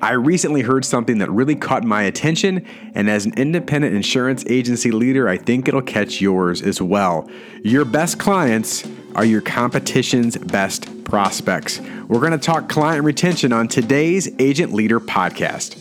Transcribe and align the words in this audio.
I 0.00 0.12
recently 0.12 0.62
heard 0.62 0.84
something 0.84 1.18
that 1.18 1.30
really 1.30 1.56
caught 1.56 1.82
my 1.82 2.02
attention, 2.02 2.64
and 2.94 3.10
as 3.10 3.26
an 3.26 3.34
independent 3.36 3.96
insurance 3.96 4.44
agency 4.46 4.92
leader, 4.92 5.28
I 5.28 5.38
think 5.38 5.66
it'll 5.66 5.82
catch 5.82 6.20
yours 6.20 6.62
as 6.62 6.80
well. 6.80 7.28
Your 7.64 7.84
best 7.84 8.18
clients 8.20 8.88
are 9.16 9.24
your 9.24 9.40
competition's 9.40 10.36
best 10.36 11.04
prospects. 11.04 11.80
We're 12.06 12.20
going 12.20 12.30
to 12.30 12.38
talk 12.38 12.68
client 12.68 13.04
retention 13.04 13.52
on 13.52 13.66
today's 13.66 14.28
Agent 14.38 14.72
Leader 14.72 15.00
podcast. 15.00 15.74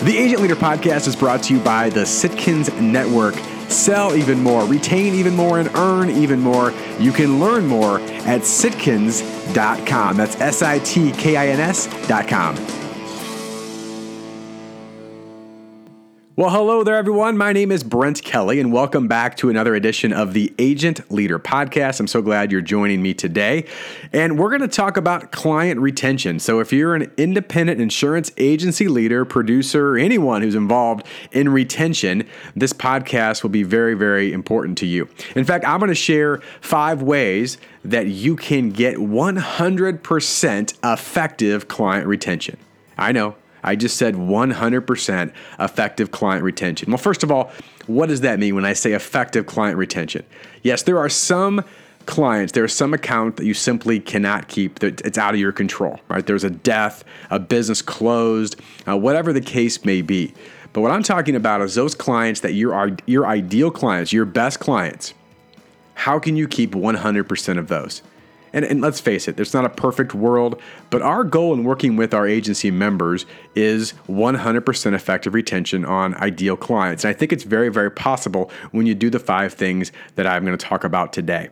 The 0.00 0.16
Agent 0.16 0.40
Leader 0.40 0.56
podcast 0.56 1.06
is 1.06 1.16
brought 1.16 1.42
to 1.44 1.54
you 1.54 1.60
by 1.60 1.90
the 1.90 2.02
Sitkins 2.02 2.74
Network 2.80 3.34
sell 3.68 4.16
even 4.16 4.42
more, 4.42 4.64
retain 4.64 5.14
even 5.14 5.36
more, 5.36 5.58
and 5.58 5.68
earn 5.76 6.08
even 6.08 6.40
more. 6.40 6.72
You 6.98 7.12
can 7.12 7.38
learn 7.38 7.66
more 7.66 8.00
at 8.00 8.40
sitkins.com. 8.40 9.37
That's 10.16 10.36
S 10.40 10.62
I 10.62 10.78
T 10.80 11.12
K 11.12 11.36
I 11.36 11.48
N 11.48 11.60
S.com. 11.60 12.77
Well, 16.38 16.50
hello 16.50 16.84
there, 16.84 16.94
everyone. 16.94 17.36
My 17.36 17.52
name 17.52 17.72
is 17.72 17.82
Brent 17.82 18.22
Kelly, 18.22 18.60
and 18.60 18.72
welcome 18.72 19.08
back 19.08 19.36
to 19.38 19.50
another 19.50 19.74
edition 19.74 20.12
of 20.12 20.34
the 20.34 20.54
Agent 20.56 21.10
Leader 21.10 21.40
Podcast. 21.40 21.98
I'm 21.98 22.06
so 22.06 22.22
glad 22.22 22.52
you're 22.52 22.60
joining 22.60 23.02
me 23.02 23.12
today. 23.12 23.64
And 24.12 24.38
we're 24.38 24.50
going 24.50 24.60
to 24.60 24.68
talk 24.68 24.96
about 24.96 25.32
client 25.32 25.80
retention. 25.80 26.38
So, 26.38 26.60
if 26.60 26.72
you're 26.72 26.94
an 26.94 27.10
independent 27.16 27.80
insurance 27.80 28.30
agency 28.36 28.86
leader, 28.86 29.24
producer, 29.24 29.98
anyone 29.98 30.42
who's 30.42 30.54
involved 30.54 31.04
in 31.32 31.48
retention, 31.48 32.24
this 32.54 32.72
podcast 32.72 33.42
will 33.42 33.50
be 33.50 33.64
very, 33.64 33.94
very 33.94 34.32
important 34.32 34.78
to 34.78 34.86
you. 34.86 35.08
In 35.34 35.44
fact, 35.44 35.64
I'm 35.66 35.80
going 35.80 35.88
to 35.88 35.94
share 35.96 36.36
five 36.60 37.02
ways 37.02 37.58
that 37.84 38.06
you 38.06 38.36
can 38.36 38.70
get 38.70 38.98
100% 38.98 40.74
effective 40.84 41.66
client 41.66 42.06
retention. 42.06 42.58
I 42.96 43.10
know 43.10 43.34
I 43.62 43.76
just 43.76 43.96
said 43.96 44.14
100% 44.14 45.32
effective 45.58 46.10
client 46.10 46.44
retention. 46.44 46.90
Well, 46.90 46.98
first 46.98 47.22
of 47.22 47.30
all, 47.30 47.50
what 47.86 48.08
does 48.08 48.20
that 48.20 48.38
mean 48.38 48.54
when 48.54 48.64
I 48.64 48.72
say 48.72 48.92
effective 48.92 49.46
client 49.46 49.76
retention? 49.76 50.24
Yes, 50.62 50.82
there 50.82 50.98
are 50.98 51.08
some 51.08 51.64
clients, 52.06 52.52
there's 52.52 52.74
some 52.74 52.94
account 52.94 53.36
that 53.36 53.44
you 53.44 53.54
simply 53.54 54.00
cannot 54.00 54.48
keep, 54.48 54.78
that 54.78 55.00
it's 55.02 55.18
out 55.18 55.34
of 55.34 55.40
your 55.40 55.52
control, 55.52 56.00
right? 56.08 56.26
There's 56.26 56.44
a 56.44 56.50
death, 56.50 57.04
a 57.30 57.38
business 57.38 57.82
closed, 57.82 58.56
uh, 58.88 58.96
whatever 58.96 59.32
the 59.32 59.40
case 59.40 59.84
may 59.84 60.02
be. 60.02 60.32
But 60.72 60.80
what 60.80 60.90
I'm 60.90 61.02
talking 61.02 61.36
about 61.36 61.60
is 61.60 61.74
those 61.74 61.94
clients 61.94 62.40
that 62.40 62.54
you 62.54 62.72
are 62.72 62.90
your 63.06 63.26
ideal 63.26 63.70
clients, 63.70 64.12
your 64.12 64.24
best 64.24 64.60
clients. 64.60 65.14
How 65.94 66.18
can 66.18 66.36
you 66.36 66.46
keep 66.46 66.72
100% 66.72 67.58
of 67.58 67.68
those? 67.68 68.02
And, 68.52 68.64
and 68.64 68.80
let's 68.80 69.00
face 69.00 69.28
it, 69.28 69.36
there's 69.36 69.54
not 69.54 69.64
a 69.64 69.70
perfect 69.70 70.14
world, 70.14 70.60
but 70.90 71.02
our 71.02 71.24
goal 71.24 71.54
in 71.54 71.64
working 71.64 71.96
with 71.96 72.14
our 72.14 72.26
agency 72.26 72.70
members 72.70 73.26
is 73.54 73.94
100% 74.08 74.94
effective 74.94 75.34
retention 75.34 75.84
on 75.84 76.14
ideal 76.16 76.56
clients. 76.56 77.04
And 77.04 77.10
I 77.10 77.18
think 77.18 77.32
it's 77.32 77.44
very, 77.44 77.68
very 77.68 77.90
possible 77.90 78.50
when 78.70 78.86
you 78.86 78.94
do 78.94 79.10
the 79.10 79.18
five 79.18 79.54
things 79.54 79.92
that 80.14 80.26
I'm 80.26 80.44
going 80.44 80.56
to 80.56 80.64
talk 80.64 80.84
about 80.84 81.12
today. 81.12 81.48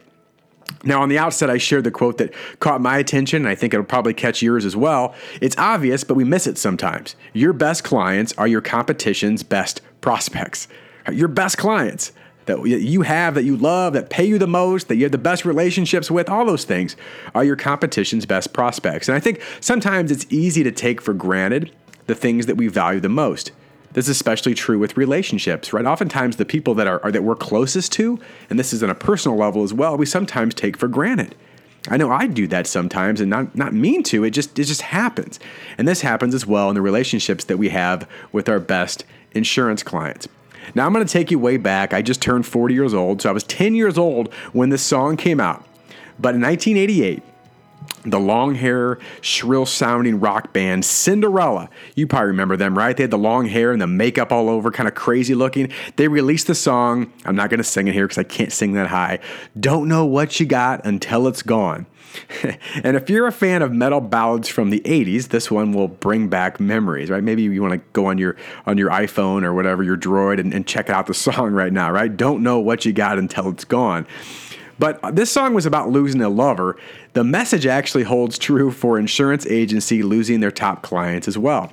Now, 0.85 1.03
on 1.03 1.09
the 1.09 1.19
outset, 1.19 1.49
I 1.49 1.59
shared 1.59 1.85
the 1.85 1.91
quote 1.91 2.19
that 2.19 2.33
caught 2.61 2.81
my 2.81 2.99
attention, 2.99 3.43
and 3.43 3.49
I 3.49 3.55
think 3.55 3.73
it'll 3.73 3.87
probably 3.87 4.15
catch 4.15 4.43
yours 4.43 4.65
as 4.65 4.77
well. 4.77 5.15
It's 5.41 5.57
obvious, 5.59 6.05
but 6.05 6.15
we 6.15 6.25
miss 6.25 6.47
it 6.47 6.59
sometimes. 6.59 7.17
Your 7.33 7.53
best 7.53 7.85
clients 7.85 8.33
are 8.35 8.49
your 8.49 8.61
competition's 8.61 9.43
best 9.43 9.81
prospects. 10.01 10.69
Your 11.13 11.29
best 11.29 11.57
clients 11.59 12.13
that 12.47 12.65
you 12.65 13.03
have, 13.03 13.35
that 13.35 13.45
you 13.45 13.57
love, 13.57 13.93
that 13.93 14.09
pay 14.09 14.25
you 14.25 14.39
the 14.39 14.47
most, 14.47 14.89
that 14.89 14.97
you 14.97 15.03
have 15.03 15.13
the 15.13 15.19
best 15.19 15.45
relationships 15.45 16.11
with, 16.11 16.29
all 16.29 16.45
those 16.45 16.65
things 16.65 16.97
are 17.35 17.45
your 17.45 17.57
competition's 17.57 18.25
best 18.25 18.53
prospects. 18.53 19.09
And 19.09 19.17
I 19.17 19.21
think 19.21 19.43
sometimes 19.61 20.11
it's 20.11 20.27
easy 20.31 20.63
to 20.63 20.73
take 20.73 21.01
for 21.01 21.13
granted 21.13 21.73
the 22.07 22.15
things 22.15 22.47
that 22.47 22.57
we 22.57 22.69
value 22.69 23.01
the 23.01 23.09
most. 23.09 23.53
This 23.93 24.07
is 24.07 24.17
especially 24.17 24.55
true 24.55 24.79
with 24.79 24.97
relationships, 24.97 25.73
right? 25.73 25.87
Oftentimes, 25.87 26.37
the 26.37 26.45
people 26.45 26.75
that 26.75 26.87
are, 26.87 27.03
are 27.03 27.11
that 27.11 27.25
we're 27.25 27.35
closest 27.35 27.93
to, 27.93 28.19
and 28.51 28.59
this 28.59 28.73
is 28.73 28.83
on 28.83 28.91
a 28.91 28.95
personal 28.95 29.39
level 29.39 29.63
as 29.63 29.73
well, 29.73 29.97
we 29.97 30.07
sometimes 30.07 30.55
take 30.55 30.77
for 30.77 30.87
granted. 30.87 31.35
I 31.89 31.97
know 31.97 32.11
I 32.11 32.27
do 32.27 32.47
that 32.49 32.67
sometimes 32.67 33.21
and 33.21 33.31
not, 33.31 33.57
not 33.57 33.73
mean 33.73 34.03
to, 34.05 34.25
it 34.25 34.31
just 34.31 34.59
it 34.59 34.65
just 34.65 34.83
happens. 34.83 35.39
And 35.79 35.87
this 35.87 36.01
happens 36.01 36.35
as 36.35 36.45
well 36.45 36.69
in 36.69 36.75
the 36.75 36.83
relationships 36.83 37.45
that 37.45 37.59
we 37.59 37.71
have 37.71 38.09
with 38.33 38.49
our 38.49 38.61
best 38.61 39.05
insurance 39.33 39.83
clients. 39.83 40.29
Now 40.75 40.87
I'm 40.87 40.93
going 40.93 41.07
to 41.07 41.13
take 41.13 41.31
you 41.31 41.39
way 41.39 41.57
back. 41.57 41.93
I 41.93 42.03
just 42.03 42.21
turned 42.21 42.47
40 42.47 42.75
years 42.75 42.95
old, 42.95 43.23
so 43.23 43.29
I 43.29 43.33
was 43.33 43.45
10 43.45 43.75
years 43.75 43.99
old 43.99 44.33
when 44.53 44.71
this 44.71 44.83
song 44.83 45.17
came 45.17 45.41
out. 45.41 45.65
But 46.19 46.35
in 46.35 46.41
1988, 46.41 47.23
the 48.05 48.21
long 48.21 48.55
hair, 48.55 48.99
shrill 49.21 49.67
sounding 49.67 50.21
rock 50.21 50.53
band 50.53 50.85
Cinderella. 50.85 51.69
You 51.95 52.07
probably 52.07 52.29
remember 52.29 52.57
them, 52.57 52.77
right? 52.77 52.97
They 52.97 53.05
had 53.05 53.11
the 53.11 53.19
long 53.19 53.47
hair 53.47 53.73
and 53.73 53.81
the 53.81 53.87
makeup 53.87 54.33
all 54.33 54.49
over, 54.49 54.71
kind 54.71 54.89
of 54.89 54.95
crazy 54.95 55.35
looking. 55.35 55.73
They 55.97 56.09
released 56.09 56.47
the 56.47 56.55
song. 56.55 57.13
I'm 57.25 57.37
not 57.37 57.51
going 57.51 57.59
to 57.59 57.65
sing 57.65 57.89
it 57.89 57.95
here 57.95 58.07
because 58.07 58.19
I 58.19 58.25
can't 58.25 58.53
sing 58.53 58.73
that 58.75 58.89
high. 58.89 59.19
Don't 59.59 59.89
know 59.89 60.05
what 60.05 60.39
you 60.41 60.47
got 60.47 60.85
until 60.85 61.27
it's 61.27 61.43
gone. 61.43 61.87
and 62.83 62.97
if 62.97 63.11
you're 63.11 63.27
a 63.27 63.33
fan 63.33 63.63
of 63.63 63.73
metal 63.73 64.01
ballads 64.01 64.49
from 64.49 64.71
the 64.71 64.81
80s, 64.81 65.29
this 65.29 65.51
one 65.51 65.73
will 65.73 65.89
bring 65.89 66.29
back 66.29 66.61
memories, 66.61 67.11
right? 67.11 67.23
Maybe 67.23 67.43
you 67.43 67.63
want 67.63 67.75
to 67.75 67.81
go 67.93 68.07
on 68.07 68.19
your 68.19 68.37
on 68.67 68.79
your 68.79 68.91
iPhone 68.91 69.43
or 69.43 69.55
whatever, 69.55 69.83
your 69.83 69.97
Droid, 69.97 70.41
and, 70.41 70.53
and 70.55 70.67
check 70.67 70.91
out 70.91 71.07
the 71.07 71.15
song 71.27 71.53
right 71.53 71.73
now, 71.73 71.91
right? 71.91 72.15
Don't 72.15 72.43
know 72.43 72.59
what 72.59 72.85
you 72.85 72.93
got 72.93 73.19
until 73.19 73.49
it's 73.49 73.65
gone. 73.65 74.07
But 74.79 75.17
this 75.17 75.31
song 75.31 75.55
was 75.55 75.67
about 75.67 75.89
losing 75.89 76.21
a 76.21 76.29
lover. 76.29 76.77
The 77.15 77.25
message 77.25 77.67
actually 77.67 78.05
holds 78.05 78.39
true 78.39 78.71
for 78.71 78.99
insurance 78.99 79.47
agency 79.47 80.03
losing 80.03 80.41
their 80.41 80.51
top 80.51 80.83
clients 80.83 81.27
as 81.29 81.39
well. 81.39 81.73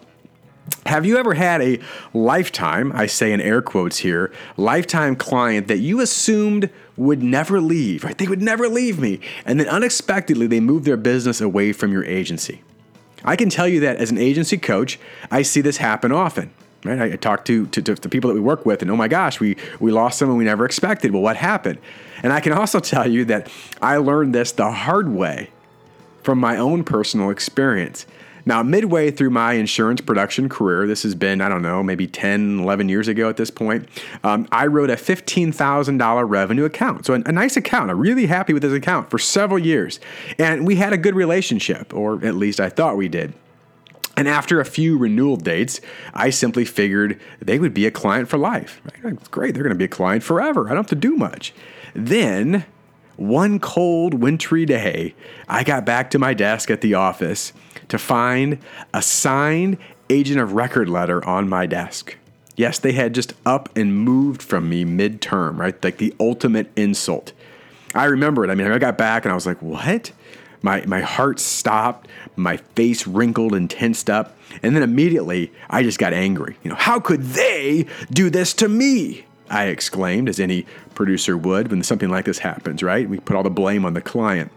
Have 0.86 1.06
you 1.06 1.18
ever 1.18 1.34
had 1.34 1.62
a 1.62 1.80
lifetime, 2.14 2.94
I 2.94 3.06
say 3.06 3.34
in 3.34 3.42
air 3.42 3.62
quotes 3.62 3.98
here, 3.98 4.32
lifetime 4.56 5.16
client 5.16 5.68
that 5.68 5.80
you 5.80 6.00
assumed 6.00 6.70
would 6.96 7.22
never 7.22 7.60
leave, 7.60 8.04
right? 8.04 8.18
They 8.18 8.28
would 8.28 8.42
never 8.42 8.70
leave 8.70 9.00
me. 9.00 9.20
And 9.46 9.60
then 9.60 9.68
unexpectedly, 9.68 10.48
they 10.48 10.62
moved 10.62 10.86
their 10.86 10.98
business 10.98 11.42
away 11.42 11.74
from 11.74 11.92
your 11.92 12.06
agency. 12.06 12.62
I 13.26 13.36
can 13.36 13.50
tell 13.50 13.68
you 13.68 13.82
that 13.82 13.98
as 13.98 14.12
an 14.12 14.18
agency 14.18 14.58
coach, 14.58 15.00
I 15.32 15.42
see 15.42 15.62
this 15.62 15.78
happen 15.78 16.12
often. 16.12 16.54
Right? 16.86 17.14
I 17.14 17.16
talk 17.16 17.46
to, 17.46 17.66
to, 17.68 17.82
to 17.82 17.96
the 17.96 18.10
people 18.10 18.30
that 18.30 18.34
we 18.34 18.42
work 18.42 18.66
with, 18.66 18.82
and 18.82 18.92
oh 18.92 18.98
my 18.98 19.08
gosh, 19.08 19.40
we, 19.40 19.56
we 19.80 19.92
lost 19.92 20.20
someone 20.20 20.38
we 20.38 20.44
never 20.44 20.66
expected. 20.66 21.12
Well, 21.14 21.22
what 21.22 21.38
happened? 21.38 21.80
And 22.24 22.34
I 22.34 22.40
can 22.40 22.54
also 22.54 22.80
tell 22.80 23.10
you 23.10 23.26
that 23.26 23.52
I 23.82 23.98
learned 23.98 24.34
this 24.34 24.52
the 24.52 24.72
hard 24.72 25.10
way 25.10 25.50
from 26.24 26.40
my 26.40 26.58
own 26.58 26.84
personal 26.84 27.30
experience. 27.30 28.08
Now, 28.46 28.62
midway 28.62 29.10
through 29.10 29.30
my 29.30 29.54
insurance 29.54 30.02
production 30.02 30.50
career, 30.50 30.86
this 30.86 31.04
has 31.04 31.16
been, 31.16 31.40
I 31.40 31.48
don't 31.48 31.62
know, 31.62 31.82
maybe 31.82 32.08
10, 32.08 32.60
11 32.60 32.90
years 32.90 33.08
ago 33.08 33.30
at 33.30 33.38
this 33.38 33.50
point, 33.50 33.88
um, 34.24 34.48
I 34.52 34.68
wrote 34.68 34.90
a 34.90 34.96
$15,000 34.96 36.30
revenue 36.30 36.66
account. 36.66 37.06
So, 37.06 37.14
a, 37.14 37.22
a 37.26 37.32
nice 37.32 37.56
account. 37.56 37.90
I'm 37.90 38.00
really 38.00 38.26
happy 38.26 38.52
with 38.52 38.64
this 38.64 38.74
account 38.74 39.10
for 39.10 39.18
several 39.18 39.60
years. 39.60 40.00
And 40.38 40.68
we 40.68 40.76
had 40.76 40.92
a 40.92 40.98
good 40.98 41.16
relationship, 41.16 41.94
or 41.94 42.24
at 42.26 42.36
least 42.36 42.60
I 42.60 42.70
thought 42.70 42.98
we 42.98 43.08
did. 43.08 43.34
And 44.16 44.28
after 44.28 44.60
a 44.60 44.66
few 44.66 44.98
renewal 44.98 45.38
dates, 45.38 45.82
I 46.14 46.30
simply 46.30 46.66
figured 46.66 47.20
they 47.40 47.58
would 47.58 47.74
be 47.74 47.86
a 47.88 47.92
client 47.92 48.30
for 48.30 48.38
life. 48.38 48.82
Right? 49.04 49.32
Great, 49.32 49.54
they're 49.54 49.64
going 49.64 49.74
to 49.74 49.80
be 49.80 49.86
a 49.86 49.88
client 49.88 50.24
forever. 50.24 50.66
I 50.66 50.70
don't 50.70 50.80
have 50.80 50.88
to 50.88 50.96
do 50.96 51.16
much. 51.16 51.54
Then, 51.94 52.66
one 53.16 53.60
cold, 53.60 54.16
wintry 54.16 54.66
day, 54.66 55.14
I 55.48 55.64
got 55.64 55.86
back 55.86 56.10
to 56.12 56.20
my 56.20 56.34
desk 56.34 56.72
at 56.72 56.82
the 56.82 56.96
office 56.96 57.54
to 57.90 57.98
find 57.98 58.58
a 58.94 59.02
signed 59.02 59.78
agent 60.10 60.40
of 60.40 60.54
record 60.54 60.90
letter 60.90 61.24
on 61.26 61.48
my 61.48 61.66
desk. 61.66 62.18
Yes, 62.56 62.80
they 62.80 62.92
had 62.92 63.14
just 63.14 63.34
up 63.46 63.70
and 63.76 63.96
moved 63.96 64.42
from 64.42 64.70
me 64.70 64.86
midterm, 64.86 65.58
right? 65.58 65.82
Like 65.84 65.98
the 65.98 66.14
ultimate 66.20 66.72
insult. 66.76 67.34
I 67.96 68.06
remember 68.06 68.44
it. 68.44 68.50
I 68.50 68.56
mean, 68.56 68.72
I 68.72 68.78
got 68.78 68.98
back 68.98 69.26
and 69.26 69.32
I 69.32 69.36
was 69.36 69.46
like, 69.46 69.62
what? 69.62 70.12
My, 70.62 70.84
my 70.86 71.02
heart 71.02 71.40
stopped, 71.40 72.08
my 72.36 72.58
face 72.58 73.06
wrinkled 73.06 73.54
and 73.54 73.70
tensed 73.70 74.10
up, 74.10 74.38
and 74.62 74.76
then 74.76 74.82
immediately 74.82 75.52
I 75.70 75.84
just 75.84 76.00
got 76.00 76.14
angry. 76.14 76.56
You 76.64 76.70
know, 76.70 76.78
how 76.78 77.00
could 77.00 77.22
they 77.22 77.86
do 78.12 78.30
this 78.30 78.54
to 78.56 78.70
me? 78.70 79.26
I 79.50 79.66
exclaimed, 79.66 80.30
as 80.30 80.40
any 80.40 80.66
producer 80.96 81.38
would 81.38 81.70
when 81.70 81.84
something 81.84 82.10
like 82.10 82.26
this 82.26 82.40
happens, 82.40 82.84
right? 82.84 83.08
We 83.10 83.20
put 83.20 83.36
all 83.36 83.44
the 83.44 83.50
blame 83.50 83.86
on 83.86 83.94
the 83.94 84.02
client. 84.02 84.52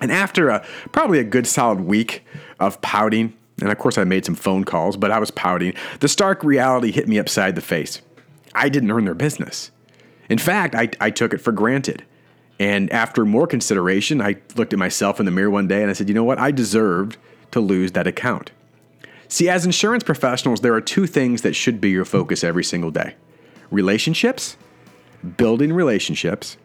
And 0.00 0.12
after 0.12 0.48
a 0.48 0.64
probably 0.92 1.18
a 1.18 1.24
good 1.24 1.46
solid 1.46 1.80
week 1.80 2.24
of 2.60 2.80
pouting, 2.82 3.34
and 3.60 3.70
of 3.70 3.78
course 3.78 3.98
I 3.98 4.04
made 4.04 4.24
some 4.24 4.34
phone 4.34 4.64
calls, 4.64 4.96
but 4.96 5.10
I 5.10 5.18
was 5.18 5.30
pouting, 5.30 5.74
the 6.00 6.08
stark 6.08 6.44
reality 6.44 6.90
hit 6.90 7.08
me 7.08 7.18
upside 7.18 7.54
the 7.54 7.60
face. 7.60 8.02
I 8.54 8.68
didn't 8.68 8.90
earn 8.90 9.04
their 9.04 9.14
business. 9.14 9.70
In 10.28 10.38
fact, 10.38 10.74
I, 10.74 10.90
I 11.00 11.10
took 11.10 11.32
it 11.32 11.38
for 11.38 11.52
granted. 11.52 12.04
And 12.58 12.92
after 12.92 13.24
more 13.24 13.46
consideration, 13.46 14.20
I 14.20 14.36
looked 14.56 14.72
at 14.72 14.78
myself 14.78 15.18
in 15.18 15.26
the 15.26 15.32
mirror 15.32 15.50
one 15.50 15.68
day 15.68 15.82
and 15.82 15.90
I 15.90 15.94
said, 15.94 16.08
you 16.08 16.14
know 16.14 16.24
what? 16.24 16.38
I 16.38 16.50
deserved 16.50 17.16
to 17.50 17.60
lose 17.60 17.92
that 17.92 18.06
account. 18.06 18.50
See, 19.28 19.48
as 19.48 19.64
insurance 19.64 20.04
professionals, 20.04 20.60
there 20.60 20.74
are 20.74 20.80
two 20.80 21.06
things 21.06 21.42
that 21.42 21.54
should 21.54 21.80
be 21.80 21.90
your 21.90 22.04
focus 22.04 22.44
every 22.44 22.64
single 22.64 22.90
day 22.90 23.14
relationships, 23.70 24.58
building 25.36 25.72
relationships, 25.72 26.56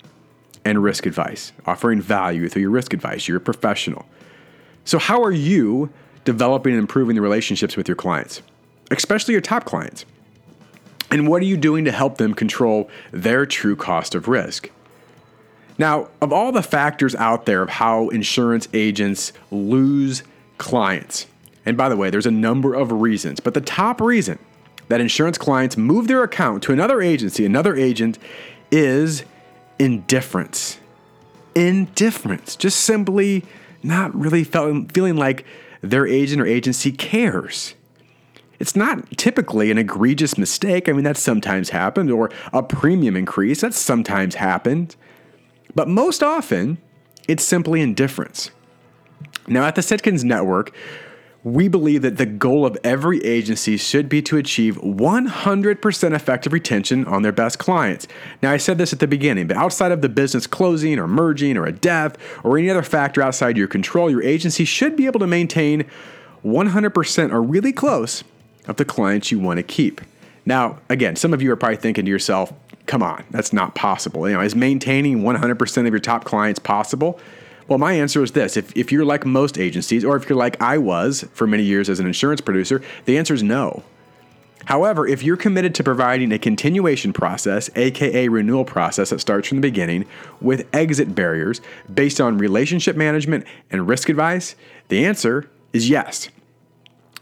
and 0.68 0.84
risk 0.84 1.06
advice, 1.06 1.54
offering 1.66 2.02
value 2.02 2.50
through 2.50 2.62
your 2.62 2.72
risk 2.72 2.94
advice. 2.94 3.28
You're 3.28 3.38
a 3.38 3.42
professional. 3.42 4.06
So, 4.84 5.00
how 5.00 5.24
are 5.24 5.32
you 5.32 5.90
developing 6.26 6.74
and 6.74 6.82
improving 6.82 7.16
the 7.16 7.22
relationships 7.22 7.78
with 7.78 7.88
your 7.88 7.96
clients, 7.96 8.42
especially 8.92 9.32
your 9.34 9.42
top 9.42 9.64
clients? 9.64 10.06
And 11.10 11.30
what 11.30 11.42
are 11.42 11.46
you 11.46 11.56
doing 11.56 11.86
to 11.86 11.92
help 11.92 12.18
them 12.18 12.34
control 12.34 12.90
their 13.12 13.46
true 13.46 13.78
cost 13.78 14.14
of 14.14 14.28
risk? 14.28 14.70
Now, 15.78 16.10
of 16.22 16.34
all 16.34 16.52
the 16.52 16.64
factors 16.64 17.16
out 17.16 17.46
there 17.46 17.62
of 17.62 17.70
how 17.70 18.10
insurance 18.10 18.68
agents 18.74 19.32
lose 19.52 20.24
clients, 20.58 21.28
and 21.66 21.78
by 21.78 21.88
the 21.88 21.96
way, 21.96 22.10
there's 22.10 22.26
a 22.26 22.32
number 22.32 22.74
of 22.74 22.92
reasons, 22.92 23.40
but 23.40 23.54
the 23.54 23.62
top 23.62 24.02
reason 24.02 24.38
that 24.88 25.02
insurance 25.02 25.38
clients 25.38 25.78
move 25.78 26.08
their 26.08 26.24
account 26.24 26.64
to 26.64 26.74
another 26.74 27.02
agency, 27.02 27.46
another 27.46 27.76
agent, 27.76 28.18
is 28.72 29.24
indifference. 29.80 30.80
Indifference. 31.56 32.56
Just 32.56 32.82
simply 32.82 33.44
not 33.84 34.14
really 34.16 34.44
feeling 34.44 35.16
like 35.18 35.46
their 35.82 36.08
agent 36.08 36.42
or 36.42 36.46
agency 36.46 36.92
cares. 36.92 37.76
It's 38.60 38.76
not 38.76 39.18
typically 39.18 39.70
an 39.70 39.78
egregious 39.78 40.38
mistake. 40.38 40.90
I 40.90 40.94
mean, 40.94 41.04
that 41.04 41.18
sometimes 41.18 41.70
happened, 41.70 42.10
or 42.10 42.32
a 42.54 42.64
premium 42.64 43.16
increase. 43.16 43.62
that 43.62 43.74
sometimes 43.74 44.36
happened. 44.36 44.96
But 45.76 45.88
most 45.88 46.24
often, 46.24 46.80
it's 47.28 47.44
simply 47.44 47.82
indifference. 47.82 48.50
Now, 49.48 49.66
at 49.66 49.76
the 49.76 49.82
Sitkins 49.82 50.24
Network, 50.24 50.74
we 51.54 51.70
believe 51.70 52.02
that 52.02 52.18
the 52.18 52.26
goal 52.26 52.66
of 52.66 52.78
every 52.84 53.24
agency 53.24 53.78
should 53.78 54.10
be 54.10 54.22
to 54.22 54.36
achieve 54.36 54.76
100% 54.82 56.14
effective 56.14 56.52
retention 56.52 57.06
on 57.06 57.22
their 57.22 57.32
best 57.32 57.58
clients. 57.58 58.06
Now, 58.42 58.52
I 58.52 58.58
said 58.58 58.78
this 58.78 58.92
at 58.92 59.00
the 59.00 59.08
beginning, 59.08 59.48
but 59.48 59.56
outside 59.56 59.94
of 59.94 60.02
the 60.02 60.10
business 60.10 60.46
closing 60.46 61.00
or 61.00 61.08
merging 61.08 61.56
or 61.56 61.66
a 61.66 61.72
death 61.72 62.18
or 62.44 62.58
any 62.58 62.70
other 62.70 62.84
factor 62.84 63.22
outside 63.22 63.56
your 63.56 63.70
control, 63.70 64.12
your 64.12 64.22
agency 64.24 64.66
should 64.66 64.98
be 64.98 65.06
able 65.06 65.22
to 65.22 65.28
maintain 65.28 65.86
100% 66.44 67.32
or 67.32 67.42
really 67.42 67.72
close 67.72 68.26
of 68.68 68.76
the 68.76 68.86
clients 68.86 69.32
you 69.32 69.40
want 69.40 69.58
to 69.58 69.64
keep. 69.64 70.02
Now, 70.46 70.80
again, 70.90 71.16
some 71.16 71.34
of 71.34 71.42
you 71.42 71.50
are 71.54 71.56
probably 71.56 71.78
thinking 71.78 72.04
to 72.04 72.12
yourself, 72.12 72.52
come 72.88 73.02
on, 73.02 73.24
that's 73.32 73.54
not 73.54 73.74
possible. 73.74 74.28
You 74.28 74.36
know, 74.36 74.42
is 74.42 74.56
maintaining 74.56 75.22
100% 75.22 75.88
of 75.88 75.94
your 75.94 76.00
top 76.00 76.26
clients 76.26 76.60
possible? 76.60 77.22
Well, 77.68 77.80
my 77.80 77.94
answer 77.94 78.24
is 78.24 78.32
this 78.32 78.56
if, 78.56 78.76
if 78.76 78.92
you're 78.92 79.06
like 79.06 79.26
most 79.26 79.58
agencies, 79.58 80.06
or 80.06 80.16
if 80.16 80.30
you're 80.30 80.38
like 80.38 80.62
I 80.62 80.78
was 80.78 81.26
for 81.34 81.48
many 81.48 81.64
years 81.64 81.90
as 81.90 82.00
an 82.00 82.08
insurance 82.08 82.42
producer, 82.42 82.82
the 83.06 83.18
answer 83.18 83.34
is 83.34 83.44
no. 83.44 83.84
However, 84.66 85.08
if 85.08 85.24
you're 85.24 85.38
committed 85.38 85.76
to 85.76 85.84
providing 85.84 86.32
a 86.32 86.40
continuation 86.40 87.14
process, 87.14 87.70
aka 87.76 88.28
renewal 88.28 88.66
process 88.66 89.12
that 89.12 89.20
starts 89.20 89.48
from 89.48 89.58
the 89.58 89.62
beginning, 89.62 90.06
with 90.42 90.68
exit 90.74 91.16
barriers 91.16 91.62
based 91.94 92.20
on 92.20 92.38
relationship 92.38 92.96
management 92.96 93.46
and 93.72 93.88
risk 93.88 94.10
advice, 94.10 94.56
the 94.90 95.06
answer 95.06 95.50
is 95.74 95.90
yes. 95.90 96.30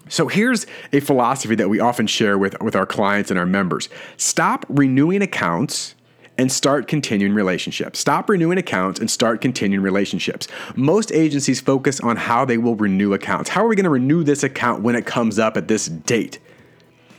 So 0.07 0.27
here's 0.27 0.67
a 0.93 0.99
philosophy 0.99 1.55
that 1.55 1.69
we 1.69 1.79
often 1.79 2.07
share 2.07 2.37
with, 2.37 2.59
with 2.61 2.75
our 2.75 2.85
clients 2.85 3.31
and 3.31 3.39
our 3.39 3.45
members 3.45 3.89
stop 4.17 4.65
renewing 4.69 5.21
accounts 5.21 5.94
and 6.37 6.51
start 6.51 6.87
continuing 6.87 7.33
relationships. 7.33 7.99
Stop 7.99 8.29
renewing 8.29 8.57
accounts 8.57 8.99
and 8.99 9.09
start 9.09 9.41
continuing 9.41 9.83
relationships. 9.83 10.47
Most 10.75 11.11
agencies 11.11 11.61
focus 11.61 11.99
on 11.99 12.17
how 12.17 12.45
they 12.45 12.57
will 12.57 12.75
renew 12.75 13.13
accounts. 13.13 13.49
How 13.49 13.63
are 13.63 13.67
we 13.67 13.75
going 13.75 13.85
to 13.85 13.89
renew 13.89 14.23
this 14.23 14.43
account 14.43 14.83
when 14.83 14.95
it 14.95 15.05
comes 15.05 15.39
up 15.39 15.55
at 15.57 15.67
this 15.67 15.87
date? 15.87 16.39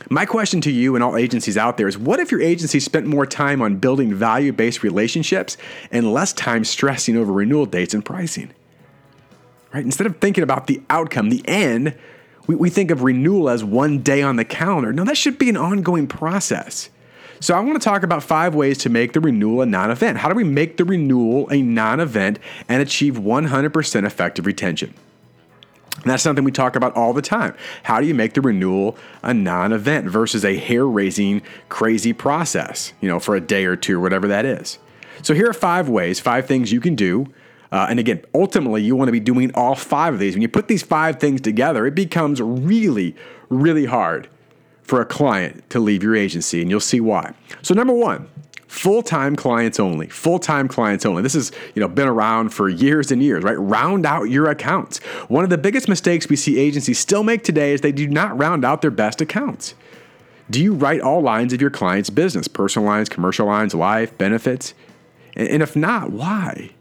My 0.09 0.25
question 0.25 0.61
to 0.61 0.71
you 0.71 0.95
and 0.95 1.03
all 1.03 1.17
agencies 1.17 1.57
out 1.57 1.77
there 1.77 1.87
is 1.87 1.97
what 1.97 2.19
if 2.19 2.31
your 2.31 2.41
agency 2.41 2.79
spent 2.79 3.05
more 3.05 3.25
time 3.25 3.61
on 3.61 3.77
building 3.77 4.13
value 4.13 4.53
based 4.53 4.81
relationships 4.83 5.57
and 5.91 6.13
less 6.13 6.31
time 6.31 6.63
stressing 6.63 7.17
over 7.17 7.33
renewal 7.33 7.65
dates 7.65 7.93
and 7.93 8.05
pricing? 8.05 8.51
Right? 9.73 9.83
Instead 9.83 10.07
of 10.07 10.17
thinking 10.19 10.43
about 10.43 10.67
the 10.67 10.81
outcome, 10.89 11.29
the 11.29 11.45
end, 11.45 11.97
we, 12.47 12.55
we 12.55 12.69
think 12.69 12.89
of 12.89 13.03
renewal 13.03 13.49
as 13.49 13.65
one 13.65 13.99
day 13.99 14.21
on 14.21 14.37
the 14.37 14.45
calendar. 14.45 14.93
No, 14.93 15.03
that 15.03 15.17
should 15.17 15.37
be 15.37 15.49
an 15.49 15.57
ongoing 15.57 16.07
process. 16.07 16.89
So, 17.39 17.55
I 17.55 17.59
want 17.59 17.79
to 17.79 17.83
talk 17.83 18.01
about 18.01 18.23
five 18.23 18.55
ways 18.55 18.79
to 18.79 18.89
make 18.89 19.13
the 19.13 19.19
renewal 19.19 19.61
a 19.61 19.65
non 19.65 19.91
event. 19.91 20.17
How 20.17 20.29
do 20.29 20.35
we 20.35 20.43
make 20.43 20.77
the 20.77 20.85
renewal 20.85 21.47
a 21.51 21.61
non 21.61 21.99
event 21.99 22.39
and 22.67 22.81
achieve 22.81 23.15
100% 23.15 24.05
effective 24.05 24.45
retention? 24.45 24.93
And 25.95 26.05
that's 26.05 26.23
something 26.23 26.43
we 26.43 26.51
talk 26.51 26.75
about 26.75 26.95
all 26.95 27.13
the 27.13 27.21
time. 27.21 27.55
How 27.83 27.99
do 27.99 28.07
you 28.07 28.15
make 28.15 28.33
the 28.33 28.41
renewal 28.41 28.97
a 29.21 29.33
non 29.33 29.71
event 29.71 30.07
versus 30.07 30.43
a 30.43 30.57
hair 30.57 30.85
raising, 30.85 31.43
crazy 31.69 32.11
process, 32.11 32.93
you 33.01 33.09
know, 33.09 33.19
for 33.19 33.35
a 33.35 33.41
day 33.41 33.65
or 33.65 33.75
two 33.75 33.97
or 33.97 34.01
whatever 34.01 34.27
that 34.29 34.45
is? 34.45 34.79
So, 35.21 35.35
here 35.35 35.47
are 35.47 35.53
five 35.53 35.89
ways, 35.89 36.19
five 36.19 36.47
things 36.47 36.71
you 36.71 36.81
can 36.81 36.95
do. 36.95 37.31
Uh, 37.71 37.85
and 37.89 37.99
again, 37.99 38.23
ultimately, 38.33 38.81
you 38.81 38.95
want 38.95 39.09
to 39.09 39.11
be 39.11 39.19
doing 39.19 39.51
all 39.53 39.75
five 39.75 40.13
of 40.13 40.19
these. 40.19 40.33
When 40.33 40.41
you 40.41 40.47
put 40.47 40.69
these 40.69 40.81
five 40.81 41.19
things 41.19 41.41
together, 41.41 41.85
it 41.85 41.93
becomes 41.93 42.41
really, 42.41 43.15
really 43.49 43.85
hard 43.85 44.29
for 44.87 45.01
a 45.01 45.05
client 45.05 45.69
to 45.69 45.79
leave 45.79 46.01
your 46.01 46.15
agency, 46.15 46.61
and 46.61 46.71
you'll 46.71 46.79
see 46.79 47.01
why. 47.01 47.33
So, 47.61 47.73
number 47.73 47.93
one, 47.93 48.27
full-time 48.67 49.35
clients 49.35 49.79
only 49.79 50.07
full-time 50.07 50.67
clients 50.67 51.05
only. 51.05 51.21
This 51.21 51.33
has 51.33 51.51
you 51.75 51.81
know 51.81 51.87
been 51.87 52.07
around 52.07 52.49
for 52.49 52.67
years 52.67 53.11
and 53.11 53.21
years 53.23 53.43
right? 53.43 53.57
Round 53.57 54.05
out 54.05 54.23
your 54.23 54.49
accounts. 54.49 54.99
One 55.27 55.43
of 55.43 55.49
the 55.49 55.57
biggest 55.57 55.87
mistakes 55.87 56.27
we 56.29 56.35
see 56.35 56.57
agencies 56.59 56.99
still 56.99 57.23
make 57.23 57.43
today 57.43 57.73
is 57.73 57.81
they 57.81 57.91
do 57.91 58.07
not 58.07 58.37
round 58.37 58.65
out 58.65 58.81
their 58.81 58.91
best 58.91 59.21
accounts. 59.21 59.75
Do 60.49 60.63
you 60.63 60.73
write 60.73 61.01
all 61.01 61.21
lines 61.21 61.51
of 61.51 61.59
your 61.59 61.69
client's 61.69 62.09
business 62.09 62.47
personal 62.47 62.87
lines 62.87 63.09
commercial 63.09 63.47
lines 63.47 63.73
life 63.73 64.17
benefits? 64.17 64.73
And 65.35 65.61
if 65.61 65.75
not 65.75 66.11
why 66.11 66.71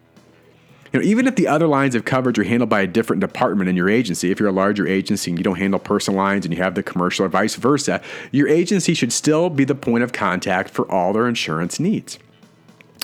you 0.97 1.03
know, 1.03 1.09
even 1.09 1.27
if 1.27 1.37
the 1.37 1.47
other 1.47 1.67
lines 1.67 1.95
of 1.95 2.07
coverage 2.07 2.39
are 2.39 2.45
handled 2.45 2.71
by 2.71 2.81
a 2.81 2.87
different 2.87 3.21
department 3.21 3.69
in 3.69 3.77
your 3.77 3.91
agency, 3.91 4.31
if 4.31 4.41
you're 4.41 4.49
a 4.49 4.53
larger 4.53 4.87
agency 4.87 5.31
and 5.31 5.39
you 5.39 5.45
don't 5.45 5.59
handle 5.59 5.79
personal 5.79 6.17
lines 6.17 6.47
and 6.47 6.55
you 6.55 6.63
have 6.63 6.75
the 6.75 6.83
commercial 6.83 7.27
or 7.27 7.29
vice 7.29 7.55
versa, 7.57 8.01
your 8.33 8.49
agency 8.49 8.95
should 8.95 9.13
still 9.13 9.51
be 9.51 9.65
the 9.65 9.75
point 9.75 10.03
of 10.03 10.13
contact 10.13 10.71
for 10.71 10.91
all 10.91 11.13
their 11.13 11.29
insurance 11.29 11.79
needs. 11.79 12.19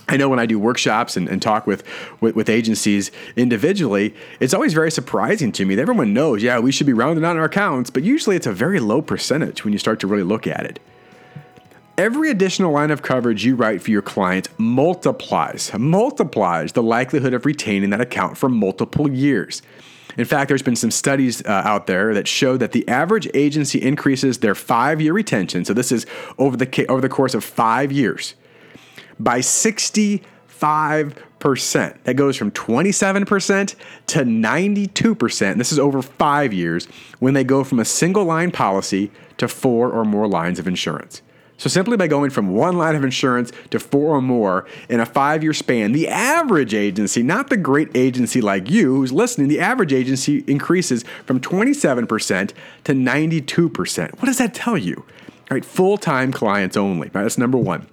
I 0.09 0.17
know 0.17 0.31
when 0.31 0.39
I 0.39 0.47
do 0.47 0.59
workshops 0.59 1.19
and, 1.19 1.29
and 1.29 1.43
talk 1.43 1.67
with, 1.67 1.85
with, 2.23 2.35
with 2.35 2.49
agencies 2.49 3.11
individually, 3.37 4.15
it's 4.41 4.55
always 4.55 4.73
very 4.73 4.91
surprising 4.91 5.53
to 5.53 5.67
me 5.67 5.75
that 5.75 5.83
everyone 5.83 6.15
knows, 6.15 6.43
yeah, 6.43 6.59
we 6.61 6.73
should 6.73 6.87
be 6.87 6.95
rounding 6.95 7.27
out 7.27 7.37
our 7.37 7.45
accounts, 7.45 7.91
but 7.91 8.05
usually 8.05 8.37
it's 8.37 8.47
a 8.47 8.53
very 8.53 8.81
low 8.81 9.03
percentage 9.03 9.65
when 9.65 9.75
you 9.75 9.79
start 9.79 10.01
to 10.01 10.07
really 10.07 10.23
look 10.23 10.47
at 10.47 10.65
it. 10.65 10.81
Every 12.03 12.31
additional 12.31 12.73
line 12.73 12.91
of 12.91 13.03
coverage 13.03 13.45
you 13.45 13.55
write 13.55 13.81
for 13.81 13.93
your 13.93 14.03
client 14.03 14.49
multiplies, 14.59 15.71
multiplies 15.79 16.73
the 16.73 16.83
likelihood 16.83 17.33
of 17.33 17.47
retaining 17.47 17.91
that 17.91 18.01
account 18.01 18.37
for 18.37 18.49
multiple 18.49 19.09
years. 19.09 19.63
In 20.19 20.25
fact, 20.25 20.49
there's 20.49 20.65
been 20.65 20.75
some 20.75 20.91
studies 20.91 21.47
uh, 21.47 21.63
out 21.65 21.87
there 21.87 22.13
that 22.13 22.27
show 22.27 22.57
that 22.57 22.73
the 22.73 22.89
average 22.89 23.29
agency 23.35 23.81
increases 23.81 24.39
their 24.39 24.57
five-year 24.57 25.13
retention. 25.13 25.65
So 25.65 25.75
this 25.75 25.93
is 25.93 26.05
over 26.39 26.57
the 26.57 26.87
over 26.89 27.01
the 27.01 27.09
course 27.09 27.35
of 27.35 27.45
five 27.45 27.93
years 27.93 28.35
by 29.21 29.41
65 29.41 31.15
percent. 31.39 32.03
That 32.03 32.15
goes 32.15 32.37
from 32.37 32.51
27 32.51 33.27
percent 33.27 33.77
to 34.09 34.25
92 34.25 35.15
percent. 35.15 35.57
This 35.57 35.71
is 35.71 35.79
over 35.79 36.03
five 36.03 36.53
years 36.53 36.87
when 37.21 37.35
they 37.35 37.45
go 37.45 37.63
from 37.63 37.79
a 37.79 37.85
single 37.85 38.25
line 38.25 38.51
policy 38.51 39.13
to 39.37 39.47
four 39.47 39.89
or 39.93 40.05
more 40.05 40.27
lines 40.27 40.59
of 40.59 40.67
insurance. 40.67 41.23
So, 41.63 41.69
simply 41.69 41.97
by 41.97 42.09
going 42.09 42.31
from 42.31 42.49
one 42.49 42.77
line 42.77 42.97
of 42.97 43.05
insurance 43.05 43.53
to 43.71 43.79
four 43.79 44.17
or 44.17 44.21
more 44.21 44.67
in 44.89 44.99
a 44.99 45.07
five 45.07 45.45
year 45.45 45.53
span, 45.53 45.93
the 45.93 46.09
average 46.09 46.75
agency, 46.75 47.23
not 47.23 47.51
the 47.51 47.57
great 47.57 47.89
agency 47.97 48.41
like 48.41 48.69
you 48.69 48.97
who's 48.97 49.13
listening, 49.13 49.47
the 49.47 49.61
average 49.61 49.93
agency 49.93 50.43
increases 50.49 51.05
from 51.25 51.39
27% 51.39 52.53
to 52.83 52.93
92%. 52.93 54.13
What 54.15 54.27
does 54.27 54.39
that 54.39 54.55
tell 54.55 54.77
you? 54.77 55.05
All 55.07 55.53
right, 55.53 55.65
full 55.65 55.99
time 55.99 56.33
clients 56.33 56.77
only. 56.77 57.11
Right, 57.15 57.23
that's 57.23 57.39
number 57.39 57.59
one. 57.59 57.87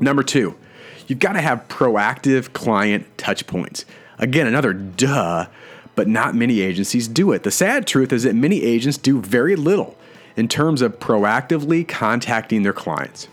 Number 0.00 0.24
two, 0.24 0.56
you've 1.06 1.20
got 1.20 1.34
to 1.34 1.40
have 1.40 1.68
proactive 1.68 2.52
client 2.52 3.06
touch 3.16 3.46
points. 3.46 3.84
Again, 4.18 4.48
another 4.48 4.72
duh, 4.72 5.46
but 5.94 6.08
not 6.08 6.34
many 6.34 6.62
agencies 6.62 7.06
do 7.06 7.30
it. 7.30 7.44
The 7.44 7.52
sad 7.52 7.86
truth 7.86 8.12
is 8.12 8.24
that 8.24 8.34
many 8.34 8.64
agents 8.64 8.98
do 8.98 9.20
very 9.20 9.54
little 9.54 9.96
in 10.38 10.46
terms 10.46 10.82
of 10.82 11.00
proactively 11.00 11.86
contacting 11.86 12.62
their 12.62 12.72
clients. 12.72 13.26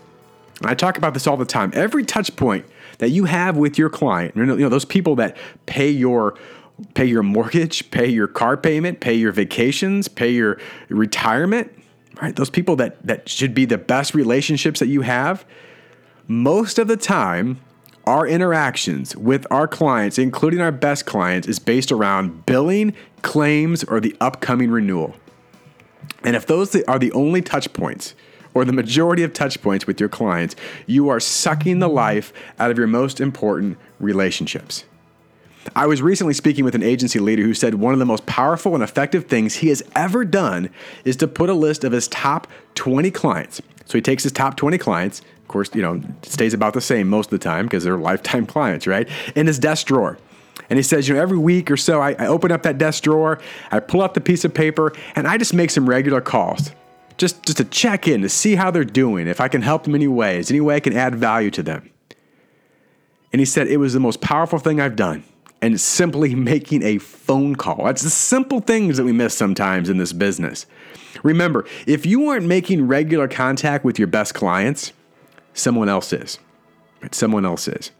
And 0.60 0.68
I 0.68 0.74
talk 0.74 0.98
about 0.98 1.14
this 1.14 1.26
all 1.28 1.36
the 1.36 1.44
time. 1.44 1.70
Every 1.72 2.04
touch 2.04 2.34
point 2.34 2.66
that 2.98 3.10
you 3.10 3.26
have 3.26 3.56
with 3.56 3.78
your 3.78 3.88
client, 3.88 4.34
you 4.34 4.44
know, 4.44 4.68
those 4.68 4.84
people 4.84 5.14
that 5.16 5.36
pay 5.66 5.88
your 5.88 6.36
pay 6.92 7.06
your 7.06 7.22
mortgage, 7.22 7.90
pay 7.90 8.06
your 8.06 8.26
car 8.26 8.56
payment, 8.56 9.00
pay 9.00 9.14
your 9.14 9.32
vacations, 9.32 10.08
pay 10.08 10.30
your 10.30 10.58
retirement, 10.88 11.72
right? 12.20 12.34
Those 12.34 12.50
people 12.50 12.74
that 12.76 13.00
that 13.06 13.28
should 13.28 13.54
be 13.54 13.66
the 13.66 13.78
best 13.78 14.12
relationships 14.12 14.80
that 14.80 14.88
you 14.88 15.02
have. 15.02 15.44
Most 16.26 16.76
of 16.76 16.88
the 16.88 16.96
time, 16.96 17.60
our 18.04 18.26
interactions 18.26 19.16
with 19.16 19.46
our 19.50 19.68
clients, 19.68 20.18
including 20.18 20.60
our 20.60 20.72
best 20.72 21.06
clients, 21.06 21.46
is 21.46 21.60
based 21.60 21.92
around 21.92 22.46
billing, 22.46 22.94
claims, 23.22 23.84
or 23.84 24.00
the 24.00 24.16
upcoming 24.20 24.72
renewal. 24.72 25.14
And 26.22 26.36
if 26.36 26.46
those 26.46 26.74
are 26.84 26.98
the 26.98 27.12
only 27.12 27.42
touch 27.42 27.72
points, 27.72 28.14
or 28.56 28.64
the 28.64 28.72
majority 28.72 29.22
of 29.22 29.34
touch 29.34 29.60
points 29.60 29.86
with 29.86 30.00
your 30.00 30.08
clients, 30.08 30.56
you 30.86 31.10
are 31.10 31.20
sucking 31.20 31.78
the 31.78 31.88
life 31.88 32.32
out 32.58 32.70
of 32.70 32.78
your 32.78 32.86
most 32.86 33.20
important 33.20 33.76
relationships. 34.00 34.84
I 35.74 35.86
was 35.86 36.00
recently 36.00 36.32
speaking 36.32 36.64
with 36.64 36.74
an 36.74 36.82
agency 36.82 37.18
leader 37.18 37.42
who 37.42 37.52
said 37.52 37.74
one 37.74 37.92
of 37.92 37.98
the 37.98 38.06
most 38.06 38.24
powerful 38.24 38.74
and 38.74 38.82
effective 38.82 39.26
things 39.26 39.56
he 39.56 39.68
has 39.68 39.82
ever 39.94 40.24
done 40.24 40.70
is 41.04 41.16
to 41.16 41.28
put 41.28 41.50
a 41.50 41.54
list 41.54 41.84
of 41.84 41.92
his 41.92 42.08
top 42.08 42.46
20 42.76 43.10
clients. 43.10 43.60
So 43.84 43.98
he 43.98 44.02
takes 44.02 44.22
his 44.22 44.32
top 44.32 44.56
20 44.56 44.78
clients, 44.78 45.20
of 45.20 45.48
course, 45.48 45.74
you 45.74 45.82
know, 45.82 46.00
stays 46.22 46.54
about 46.54 46.72
the 46.72 46.80
same 46.80 47.08
most 47.08 47.26
of 47.26 47.38
the 47.38 47.44
time 47.44 47.66
because 47.66 47.84
they're 47.84 47.98
lifetime 47.98 48.46
clients, 48.54 48.86
right? 48.86 49.08
In 49.34 49.46
his 49.46 49.58
desk 49.58 49.86
drawer. 49.86 50.18
And 50.68 50.78
he 50.78 50.82
says, 50.82 51.08
you 51.08 51.14
know, 51.14 51.20
every 51.20 51.38
week 51.38 51.70
or 51.70 51.76
so, 51.76 52.00
I, 52.00 52.12
I 52.12 52.26
open 52.26 52.50
up 52.50 52.62
that 52.62 52.78
desk 52.78 53.04
drawer, 53.04 53.40
I 53.70 53.80
pull 53.80 54.02
out 54.02 54.14
the 54.14 54.20
piece 54.20 54.44
of 54.44 54.52
paper, 54.52 54.92
and 55.14 55.26
I 55.26 55.38
just 55.38 55.54
make 55.54 55.70
some 55.70 55.88
regular 55.88 56.20
calls. 56.20 56.72
Just, 57.18 57.44
just 57.44 57.58
to 57.58 57.64
check 57.64 58.06
in, 58.08 58.22
to 58.22 58.28
see 58.28 58.56
how 58.56 58.70
they're 58.70 58.84
doing, 58.84 59.26
if 59.26 59.40
I 59.40 59.48
can 59.48 59.62
help 59.62 59.84
them 59.84 59.94
in 59.94 60.02
any 60.02 60.08
ways, 60.08 60.50
any 60.50 60.60
way 60.60 60.76
I 60.76 60.80
can 60.80 60.94
add 60.94 61.14
value 61.14 61.50
to 61.52 61.62
them. 61.62 61.90
And 63.32 63.40
he 63.40 63.46
said, 63.46 63.68
it 63.68 63.78
was 63.78 63.92
the 63.92 64.00
most 64.00 64.20
powerful 64.20 64.58
thing 64.58 64.80
I've 64.80 64.96
done. 64.96 65.24
And 65.62 65.80
simply 65.80 66.34
making 66.34 66.82
a 66.82 66.98
phone 66.98 67.56
call. 67.56 67.84
That's 67.84 68.02
the 68.02 68.10
simple 68.10 68.60
things 68.60 68.98
that 68.98 69.04
we 69.04 69.12
miss 69.12 69.34
sometimes 69.36 69.88
in 69.88 69.96
this 69.96 70.12
business. 70.12 70.66
Remember, 71.22 71.64
if 71.86 72.04
you 72.04 72.28
aren't 72.28 72.46
making 72.46 72.86
regular 72.86 73.28
contact 73.28 73.84
with 73.84 73.98
your 73.98 74.08
best 74.08 74.34
clients, 74.34 74.92
someone 75.54 75.88
else 75.88 76.12
is. 76.12 76.38
Someone 77.12 77.46
else 77.46 77.68
is. 77.68 77.90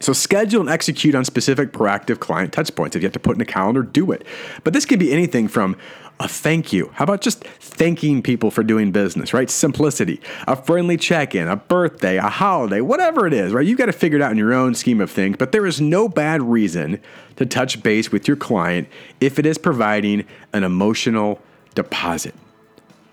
So 0.00 0.12
schedule 0.12 0.60
and 0.60 0.68
execute 0.68 1.14
on 1.14 1.24
specific 1.24 1.72
proactive 1.72 2.20
client 2.20 2.52
touchpoints. 2.52 2.94
If 2.94 2.96
you 2.96 3.06
have 3.06 3.12
to 3.12 3.20
put 3.20 3.36
in 3.36 3.40
a 3.40 3.46
calendar, 3.46 3.82
do 3.82 4.12
it. 4.12 4.26
But 4.62 4.72
this 4.72 4.84
can 4.84 4.98
be 4.98 5.12
anything 5.12 5.48
from 5.48 5.76
a 6.20 6.28
thank 6.28 6.72
you. 6.72 6.90
How 6.94 7.04
about 7.04 7.20
just 7.20 7.42
thanking 7.44 8.22
people 8.22 8.50
for 8.50 8.62
doing 8.62 8.92
business, 8.92 9.34
right? 9.34 9.50
Simplicity, 9.50 10.20
a 10.46 10.54
friendly 10.54 10.96
check 10.96 11.34
in, 11.34 11.48
a 11.48 11.56
birthday, 11.56 12.18
a 12.18 12.28
holiday, 12.28 12.80
whatever 12.80 13.26
it 13.26 13.32
is, 13.32 13.52
right? 13.52 13.66
You've 13.66 13.78
got 13.78 13.86
to 13.86 13.92
figure 13.92 14.18
it 14.18 14.22
out 14.22 14.30
in 14.30 14.38
your 14.38 14.52
own 14.52 14.74
scheme 14.74 15.00
of 15.00 15.10
things, 15.10 15.36
but 15.38 15.52
there 15.52 15.66
is 15.66 15.80
no 15.80 16.08
bad 16.08 16.42
reason 16.42 17.00
to 17.36 17.46
touch 17.46 17.82
base 17.82 18.12
with 18.12 18.28
your 18.28 18.36
client 18.36 18.88
if 19.20 19.38
it 19.38 19.46
is 19.46 19.58
providing 19.58 20.24
an 20.52 20.62
emotional 20.62 21.40
deposit. 21.74 22.34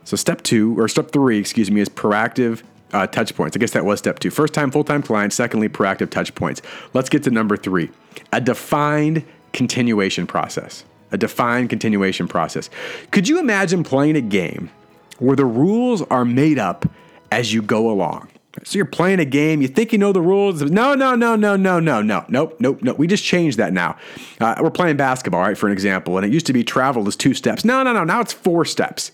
So, 0.04 0.16
step 0.16 0.42
two, 0.44 0.80
or 0.80 0.88
step 0.88 1.12
three, 1.12 1.40
excuse 1.40 1.72
me, 1.72 1.82
is 1.82 1.90
proactive 1.90 2.64
uh, 2.94 3.08
touch 3.08 3.36
points. 3.36 3.56
I 3.56 3.60
guess 3.60 3.72
that 3.72 3.86
was 3.86 4.00
step 4.00 4.20
two. 4.20 4.30
First 4.30 4.54
time 4.54 4.72
full 4.72 4.84
time 4.84 5.02
client, 5.02 5.34
secondly, 5.34 5.70
proactive 5.70 6.10
touch 6.10 6.34
points. 6.36 6.62
Let's 6.94 7.10
get 7.10 7.24
to 7.24 7.32
number 7.32 7.58
three 7.58 7.90
a 8.34 8.42
defined 8.42 9.24
continuation 9.54 10.28
process. 10.28 10.84
A 11.12 11.18
defined 11.18 11.70
continuation 11.70 12.28
process. 12.28 12.70
Could 13.12 13.28
you 13.28 13.40
imagine 13.40 13.84
playing 13.84 14.16
a 14.16 14.22
game 14.22 14.72
where 15.20 15.36
the 15.36 15.46
rules 15.46 16.02
are 16.04 16.24
made 16.24 16.58
up 16.58 16.86
as 17.32 17.54
you 17.54 17.62
go 17.62 17.90
along? 17.90 18.30
So 18.64 18.78
you're 18.78 18.86
playing 18.86 19.20
a 19.20 19.26
game, 19.26 19.62
you 19.62 19.68
think 19.68 19.92
you 19.92 19.98
know 19.98 20.12
the 20.12 20.22
rules. 20.22 20.62
No, 20.62 20.94
no, 20.94 21.16
no, 21.16 21.36
no, 21.36 21.56
no, 21.56 21.80
no, 21.80 22.02
no, 22.02 22.26
nope, 22.28 22.56
nope, 22.60 22.82
nope. 22.82 22.98
We 22.98 23.08
just 23.08 23.24
changed 23.24 23.58
that 23.58 23.72
now. 23.72 23.98
Uh, 24.40 24.56
we're 24.62 24.72
playing 24.72 24.98
basketball, 24.98 25.42
right, 25.42 25.58
for 25.58 25.68
an 25.68 25.74
example, 25.74 26.18
and 26.18 26.26
it 26.26 26.34
used 26.34 26.46
to 26.48 26.54
be 26.54 26.64
travel 26.64 27.08
is 27.08 27.16
two 27.16 27.34
steps. 27.34 27.64
No, 27.64 27.82
no, 27.84 27.94
no, 27.94 28.04
now 28.04 28.20
it's 28.20 28.34
four 28.34 28.66
steps 28.66 29.12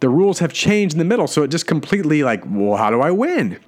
the 0.00 0.08
rules 0.08 0.40
have 0.40 0.52
changed 0.52 0.94
in 0.94 0.98
the 0.98 1.04
middle. 1.04 1.26
So 1.26 1.42
it 1.42 1.48
just 1.48 1.66
completely 1.66 2.22
like, 2.22 2.42
well, 2.46 2.76
how 2.76 2.90
do 2.90 3.00
I 3.00 3.10
win? 3.10 3.58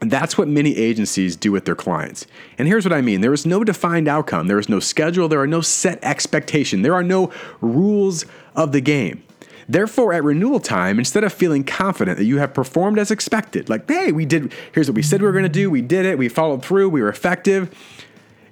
That's 0.00 0.36
what 0.36 0.48
many 0.48 0.76
agencies 0.76 1.36
do 1.36 1.52
with 1.52 1.64
their 1.64 1.74
clients. 1.74 2.26
And 2.58 2.68
here's 2.68 2.84
what 2.84 2.92
I 2.92 3.00
mean 3.00 3.20
there 3.20 3.32
is 3.32 3.46
no 3.46 3.64
defined 3.64 4.08
outcome, 4.08 4.48
there 4.48 4.58
is 4.58 4.68
no 4.68 4.80
schedule, 4.80 5.28
there 5.28 5.40
are 5.40 5.46
no 5.46 5.60
set 5.60 6.02
expectation, 6.02 6.82
there 6.82 6.94
are 6.94 7.02
no 7.02 7.32
rules 7.60 8.26
of 8.54 8.72
the 8.72 8.80
game. 8.80 9.22
Therefore, 9.66 10.12
at 10.12 10.22
renewal 10.22 10.60
time, 10.60 10.98
instead 10.98 11.24
of 11.24 11.32
feeling 11.32 11.64
confident 11.64 12.18
that 12.18 12.24
you 12.24 12.36
have 12.36 12.52
performed 12.52 12.98
as 12.98 13.10
expected, 13.10 13.70
like, 13.70 13.88
hey, 13.88 14.12
we 14.12 14.26
did, 14.26 14.52
here's 14.72 14.88
what 14.88 14.96
we 14.96 15.02
said 15.02 15.22
we 15.22 15.26
were 15.26 15.32
gonna 15.32 15.48
do, 15.48 15.70
we 15.70 15.80
did 15.80 16.04
it, 16.04 16.18
we 16.18 16.28
followed 16.28 16.62
through, 16.62 16.90
we 16.90 17.00
were 17.00 17.08
effective, 17.08 17.74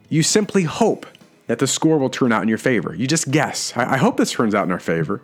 you 0.09 0.23
simply 0.23 0.63
hope 0.63 1.07
that 1.49 1.59
the 1.59 1.67
score 1.67 1.99
will 1.99 2.09
turn 2.09 2.33
out 2.33 2.43
in 2.43 2.49
your 2.49 2.57
favor. 2.57 2.95
You 2.95 3.07
just 3.07 3.31
guess. 3.31 3.77
I, 3.77 3.95
I 3.95 3.97
hope 3.99 4.17
this 4.17 4.33
turns 4.33 4.55
out 4.55 4.65
in 4.65 4.73
our 4.73 4.81
favor. 4.81 5.21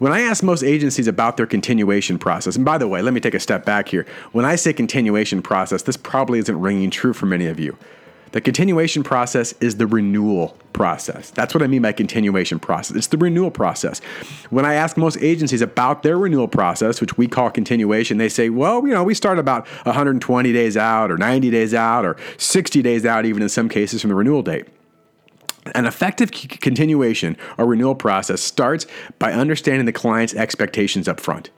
When 0.00 0.14
I 0.14 0.22
ask 0.22 0.42
most 0.42 0.62
agencies 0.62 1.06
about 1.06 1.36
their 1.36 1.44
continuation 1.44 2.18
process, 2.18 2.56
and 2.56 2.64
by 2.64 2.78
the 2.78 2.88
way, 2.88 3.02
let 3.02 3.12
me 3.12 3.20
take 3.20 3.34
a 3.34 3.38
step 3.38 3.66
back 3.66 3.90
here. 3.90 4.06
When 4.32 4.46
I 4.46 4.56
say 4.56 4.72
continuation 4.72 5.42
process, 5.42 5.82
this 5.82 5.98
probably 5.98 6.38
isn't 6.38 6.58
ringing 6.58 6.88
true 6.88 7.12
for 7.12 7.26
many 7.26 7.44
of 7.44 7.60
you. 7.60 7.76
The 8.32 8.40
continuation 8.40 9.02
process 9.02 9.52
is 9.60 9.76
the 9.76 9.86
renewal 9.86 10.56
process. 10.72 11.30
That's 11.32 11.52
what 11.52 11.62
I 11.62 11.66
mean 11.66 11.82
by 11.82 11.92
continuation 11.92 12.58
process. 12.58 12.96
It's 12.96 13.08
the 13.08 13.18
renewal 13.18 13.50
process. 13.50 13.98
When 14.48 14.64
I 14.64 14.72
ask 14.72 14.96
most 14.96 15.18
agencies 15.18 15.60
about 15.60 16.02
their 16.02 16.16
renewal 16.16 16.48
process, 16.48 17.02
which 17.02 17.18
we 17.18 17.28
call 17.28 17.50
continuation, 17.50 18.16
they 18.16 18.30
say, 18.30 18.48
well, 18.48 18.86
you 18.86 18.94
know, 18.94 19.04
we 19.04 19.12
start 19.12 19.38
about 19.38 19.68
120 19.84 20.50
days 20.50 20.78
out 20.78 21.10
or 21.10 21.18
90 21.18 21.50
days 21.50 21.74
out 21.74 22.06
or 22.06 22.16
60 22.38 22.80
days 22.80 23.04
out, 23.04 23.26
even 23.26 23.42
in 23.42 23.50
some 23.50 23.68
cases 23.68 24.00
from 24.00 24.08
the 24.08 24.14
renewal 24.14 24.40
date. 24.40 24.66
An 25.74 25.84
effective 25.84 26.30
continuation 26.30 27.36
or 27.58 27.66
renewal 27.66 27.94
process 27.94 28.40
starts 28.40 28.86
by 29.18 29.32
understanding 29.32 29.84
the 29.84 29.92
client's 29.92 30.34
expectations 30.34 31.06
up 31.06 31.20
front. 31.20 31.50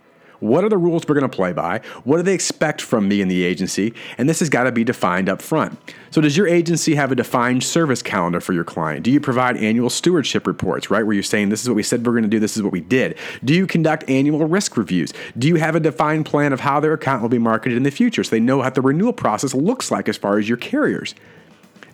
What 0.42 0.64
are 0.64 0.68
the 0.68 0.76
rules 0.76 1.04
we're 1.06 1.14
going 1.14 1.30
to 1.30 1.34
play 1.34 1.52
by? 1.52 1.82
What 2.02 2.16
do 2.16 2.24
they 2.24 2.34
expect 2.34 2.80
from 2.80 3.06
me 3.06 3.22
and 3.22 3.30
the 3.30 3.44
agency? 3.44 3.94
And 4.18 4.28
this 4.28 4.40
has 4.40 4.48
got 4.48 4.64
to 4.64 4.72
be 4.72 4.82
defined 4.82 5.28
up 5.28 5.40
front. 5.40 5.78
So, 6.10 6.20
does 6.20 6.36
your 6.36 6.48
agency 6.48 6.96
have 6.96 7.12
a 7.12 7.14
defined 7.14 7.62
service 7.62 8.02
calendar 8.02 8.40
for 8.40 8.52
your 8.52 8.64
client? 8.64 9.04
Do 9.04 9.12
you 9.12 9.20
provide 9.20 9.56
annual 9.56 9.88
stewardship 9.88 10.48
reports, 10.48 10.90
right? 10.90 11.06
Where 11.06 11.14
you're 11.14 11.22
saying, 11.22 11.50
this 11.50 11.62
is 11.62 11.68
what 11.68 11.76
we 11.76 11.84
said 11.84 12.04
we're 12.04 12.14
going 12.14 12.24
to 12.24 12.28
do, 12.28 12.40
this 12.40 12.56
is 12.56 12.62
what 12.64 12.72
we 12.72 12.80
did. 12.80 13.16
Do 13.44 13.54
you 13.54 13.68
conduct 13.68 14.10
annual 14.10 14.44
risk 14.48 14.76
reviews? 14.76 15.12
Do 15.38 15.46
you 15.46 15.56
have 15.56 15.76
a 15.76 15.80
defined 15.80 16.26
plan 16.26 16.52
of 16.52 16.58
how 16.58 16.80
their 16.80 16.94
account 16.94 17.22
will 17.22 17.28
be 17.28 17.38
marketed 17.38 17.76
in 17.76 17.84
the 17.84 17.92
future 17.92 18.24
so 18.24 18.30
they 18.30 18.40
know 18.40 18.56
what 18.56 18.74
the 18.74 18.82
renewal 18.82 19.12
process 19.12 19.54
looks 19.54 19.92
like 19.92 20.08
as 20.08 20.16
far 20.16 20.38
as 20.38 20.48
your 20.48 20.58
carriers? 20.58 21.14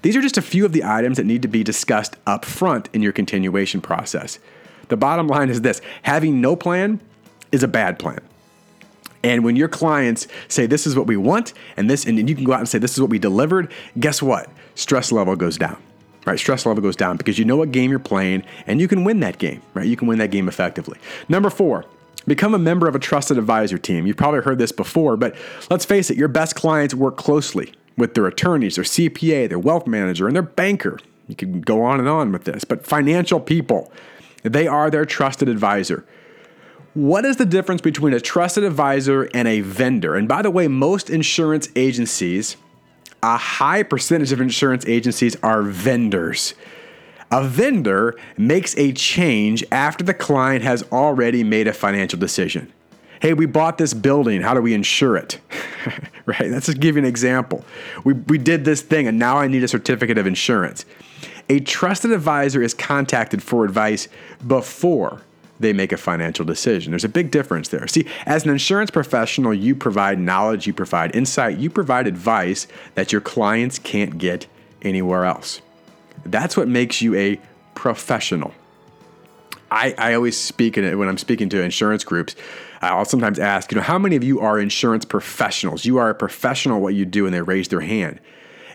These 0.02 0.16
are 0.16 0.22
just 0.22 0.38
a 0.38 0.42
few 0.42 0.64
of 0.64 0.72
the 0.72 0.84
items 0.84 1.16
that 1.16 1.26
need 1.26 1.42
to 1.42 1.48
be 1.48 1.64
discussed 1.64 2.16
up 2.26 2.44
front 2.44 2.88
in 2.92 3.02
your 3.02 3.12
continuation 3.12 3.80
process. 3.80 4.38
The 4.88 4.96
bottom 4.96 5.26
line 5.26 5.50
is 5.50 5.60
this 5.60 5.80
having 6.02 6.40
no 6.40 6.56
plan 6.56 7.00
is 7.52 7.62
a 7.62 7.68
bad 7.68 7.98
plan. 7.98 8.20
And 9.22 9.44
when 9.44 9.56
your 9.56 9.68
clients 9.68 10.28
say 10.46 10.66
this 10.66 10.86
is 10.86 10.94
what 10.94 11.06
we 11.06 11.16
want 11.16 11.52
and 11.76 11.90
this 11.90 12.06
and 12.06 12.28
you 12.28 12.34
can 12.34 12.44
go 12.44 12.52
out 12.52 12.60
and 12.60 12.68
say 12.68 12.78
this 12.78 12.94
is 12.94 13.00
what 13.00 13.10
we 13.10 13.18
delivered, 13.18 13.72
guess 13.98 14.22
what? 14.22 14.48
Stress 14.74 15.10
level 15.10 15.34
goes 15.36 15.58
down. 15.58 15.76
Right? 16.24 16.38
Stress 16.38 16.66
level 16.66 16.82
goes 16.82 16.96
down 16.96 17.16
because 17.16 17.38
you 17.38 17.44
know 17.44 17.56
what 17.56 17.72
game 17.72 17.90
you're 17.90 17.98
playing 17.98 18.44
and 18.66 18.80
you 18.80 18.88
can 18.88 19.02
win 19.04 19.20
that 19.20 19.38
game, 19.38 19.62
right? 19.74 19.86
You 19.86 19.96
can 19.96 20.08
win 20.08 20.18
that 20.18 20.30
game 20.30 20.46
effectively. 20.48 20.98
Number 21.28 21.50
4, 21.50 21.84
Become 22.26 22.52
a 22.52 22.58
member 22.58 22.86
of 22.86 22.94
a 22.94 22.98
trusted 22.98 23.38
advisor 23.38 23.78
team. 23.78 24.06
You've 24.06 24.18
probably 24.18 24.40
heard 24.40 24.58
this 24.58 24.70
before, 24.70 25.16
but 25.16 25.34
let's 25.70 25.86
face 25.86 26.10
it, 26.10 26.18
your 26.18 26.28
best 26.28 26.54
clients 26.54 26.94
work 26.94 27.16
closely 27.16 27.72
with 27.98 28.14
their 28.14 28.26
attorneys, 28.26 28.76
their 28.76 28.84
CPA, 28.84 29.48
their 29.48 29.58
wealth 29.58 29.86
manager, 29.86 30.26
and 30.26 30.34
their 30.34 30.42
banker. 30.42 30.98
You 31.26 31.34
can 31.34 31.60
go 31.60 31.82
on 31.82 31.98
and 31.98 32.08
on 32.08 32.32
with 32.32 32.44
this, 32.44 32.64
but 32.64 32.86
financial 32.86 33.40
people, 33.40 33.92
they 34.42 34.66
are 34.66 34.90
their 34.90 35.04
trusted 35.04 35.48
advisor. 35.48 36.06
What 36.94 37.24
is 37.24 37.36
the 37.36 37.44
difference 37.44 37.82
between 37.82 38.14
a 38.14 38.20
trusted 38.20 38.64
advisor 38.64 39.28
and 39.34 39.46
a 39.46 39.60
vendor? 39.60 40.16
And 40.16 40.26
by 40.26 40.42
the 40.42 40.50
way, 40.50 40.68
most 40.68 41.10
insurance 41.10 41.68
agencies, 41.76 42.56
a 43.22 43.36
high 43.36 43.82
percentage 43.82 44.32
of 44.32 44.40
insurance 44.40 44.86
agencies 44.86 45.36
are 45.42 45.62
vendors. 45.62 46.54
A 47.30 47.44
vendor 47.44 48.16
makes 48.38 48.76
a 48.78 48.92
change 48.92 49.62
after 49.70 50.02
the 50.02 50.14
client 50.14 50.64
has 50.64 50.82
already 50.84 51.44
made 51.44 51.68
a 51.68 51.74
financial 51.74 52.18
decision 52.18 52.72
hey, 53.20 53.34
we 53.34 53.46
bought 53.46 53.78
this 53.78 53.94
building. 53.94 54.42
How 54.42 54.54
do 54.54 54.60
we 54.60 54.74
insure 54.74 55.16
it? 55.16 55.40
right? 56.26 56.50
Let's 56.50 56.66
just 56.66 56.80
give 56.80 56.96
you 56.96 57.02
an 57.02 57.08
example. 57.08 57.64
We, 58.04 58.14
we 58.14 58.38
did 58.38 58.64
this 58.64 58.82
thing 58.82 59.06
and 59.06 59.18
now 59.18 59.38
I 59.38 59.48
need 59.48 59.64
a 59.64 59.68
certificate 59.68 60.18
of 60.18 60.26
insurance. 60.26 60.84
A 61.48 61.60
trusted 61.60 62.12
advisor 62.12 62.62
is 62.62 62.74
contacted 62.74 63.42
for 63.42 63.64
advice 63.64 64.08
before 64.46 65.22
they 65.60 65.72
make 65.72 65.92
a 65.92 65.96
financial 65.96 66.44
decision. 66.44 66.92
There's 66.92 67.04
a 67.04 67.08
big 67.08 67.30
difference 67.30 67.68
there. 67.68 67.86
See, 67.88 68.06
as 68.26 68.44
an 68.44 68.50
insurance 68.50 68.90
professional, 68.90 69.52
you 69.52 69.74
provide 69.74 70.18
knowledge, 70.18 70.66
you 70.66 70.72
provide 70.72 71.16
insight, 71.16 71.58
you 71.58 71.70
provide 71.70 72.06
advice 72.06 72.68
that 72.94 73.12
your 73.12 73.20
clients 73.20 73.78
can't 73.78 74.18
get 74.18 74.46
anywhere 74.82 75.24
else. 75.24 75.60
That's 76.24 76.56
what 76.56 76.68
makes 76.68 77.02
you 77.02 77.14
a 77.14 77.40
professional. 77.74 78.52
I, 79.70 79.94
I 79.98 80.14
always 80.14 80.36
speak 80.36 80.78
in 80.78 80.84
it 80.84 80.94
when 80.96 81.08
I'm 81.08 81.18
speaking 81.18 81.48
to 81.50 81.62
insurance 81.62 82.04
groups. 82.04 82.34
I'll 82.80 83.04
sometimes 83.04 83.38
ask, 83.38 83.72
you 83.72 83.76
know, 83.76 83.82
how 83.82 83.98
many 83.98 84.16
of 84.16 84.24
you 84.24 84.40
are 84.40 84.58
insurance 84.58 85.04
professionals? 85.04 85.84
You 85.84 85.98
are 85.98 86.10
a 86.10 86.14
professional 86.14 86.80
what 86.80 86.94
you 86.94 87.04
do, 87.04 87.26
and 87.26 87.34
they 87.34 87.42
raise 87.42 87.68
their 87.68 87.80
hand. 87.80 88.20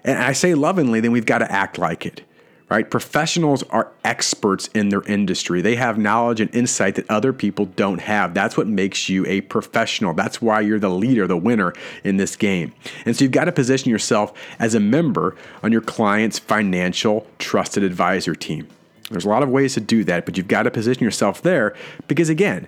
And 0.03 0.17
I 0.17 0.33
say 0.33 0.53
lovingly, 0.53 1.00
then 1.00 1.12
we've 1.12 1.25
got 1.25 1.38
to 1.38 1.50
act 1.50 1.77
like 1.77 2.05
it, 2.05 2.22
right? 2.69 2.89
Professionals 2.89 3.63
are 3.63 3.91
experts 4.03 4.67
in 4.74 4.89
their 4.89 5.03
industry. 5.03 5.62
They 5.62 5.75
have 5.75 5.98
knowledge 5.98 6.41
and 6.41 6.53
insight 6.53 6.95
that 6.95 7.10
other 7.10 7.31
people 7.31 7.67
don't 7.67 8.01
have. 8.01 8.33
That's 8.33 8.57
what 8.57 8.67
makes 8.67 9.07
you 9.07 9.25
a 9.25 9.41
professional. 9.41 10.13
That's 10.13 10.41
why 10.41 10.60
you're 10.60 10.79
the 10.79 10.89
leader, 10.89 11.25
the 11.25 11.38
winner 11.38 11.74
in 12.03 12.17
this 12.17 12.36
game. 12.36 12.74
And 13.05 13.15
so 13.15 13.24
you've 13.24 13.31
got 13.31 13.45
to 13.45 13.53
position 13.53 13.89
yourself 13.89 14.33
as 14.60 14.75
a 14.75 14.79
member 14.81 15.38
on 15.63 15.72
your 15.72 15.81
client's 15.81 16.39
financial 16.39 17.25
trusted 17.39 17.83
advisor 17.83 18.36
team. 18.36 18.67
There's 19.10 19.25
a 19.25 19.29
lot 19.29 19.43
of 19.43 19.50
ways 19.50 19.75
to 19.75 19.79
do 19.79 20.03
that, 20.05 20.25
but 20.25 20.36
you've 20.36 20.48
got 20.50 20.63
to 20.63 20.72
position 20.72 21.03
yourself 21.03 21.41
there 21.41 21.75
because, 22.07 22.27
again, 22.27 22.67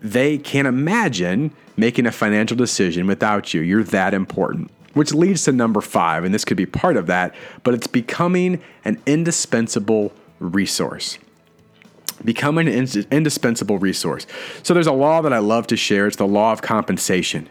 they 0.00 0.38
can't 0.38 0.68
imagine 0.68 1.52
making 1.76 2.06
a 2.06 2.12
financial 2.12 2.56
decision 2.56 3.06
without 3.06 3.54
you. 3.54 3.60
You're 3.60 3.84
that 3.84 4.14
important. 4.14 4.70
which 4.94 5.12
leads 5.12 5.44
to 5.44 5.52
number 5.52 5.80
five, 5.80 6.24
and 6.24 6.32
this 6.32 6.44
could 6.44 6.56
be 6.56 6.66
part 6.66 6.96
of 6.96 7.06
that, 7.06 7.34
but 7.64 7.74
it's 7.74 7.88
becoming 7.88 8.62
an 8.84 9.00
indispensable 9.06 10.12
resource. 10.38 11.18
Becoming 12.24 12.68
an 12.68 12.86
indispensable 13.10 13.78
resource. 13.78 14.26
So 14.62 14.72
there's 14.72 14.86
a 14.86 14.92
law 14.92 15.20
that 15.22 15.32
I 15.32 15.38
love 15.38 15.66
to 15.66 15.76
share. 15.76 16.06
It's 16.06 16.16
the 16.16 16.26
law 16.26 16.52
of 16.52 16.62
compensation. 16.62 17.50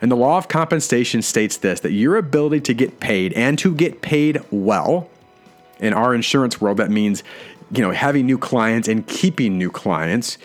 And 0.00 0.10
the 0.10 0.16
law 0.16 0.36
of 0.38 0.48
compensation 0.48 1.22
states 1.22 1.56
this 1.56 1.78
that 1.80 1.92
your 1.92 2.16
ability 2.16 2.60
to 2.62 2.74
get 2.74 2.98
paid 2.98 3.32
and 3.34 3.56
to 3.60 3.72
get 3.72 4.02
paid 4.02 4.42
well, 4.50 5.08
in 5.78 5.92
our 5.92 6.14
insurance 6.14 6.60
world, 6.60 6.78
that 6.78 6.90
means 6.90 7.22
you 7.70 7.80
know 7.80 7.92
having 7.92 8.26
new 8.26 8.38
clients 8.38 8.88
and 8.88 9.06
keeping 9.06 9.56
new 9.56 9.70
clients 9.70 10.36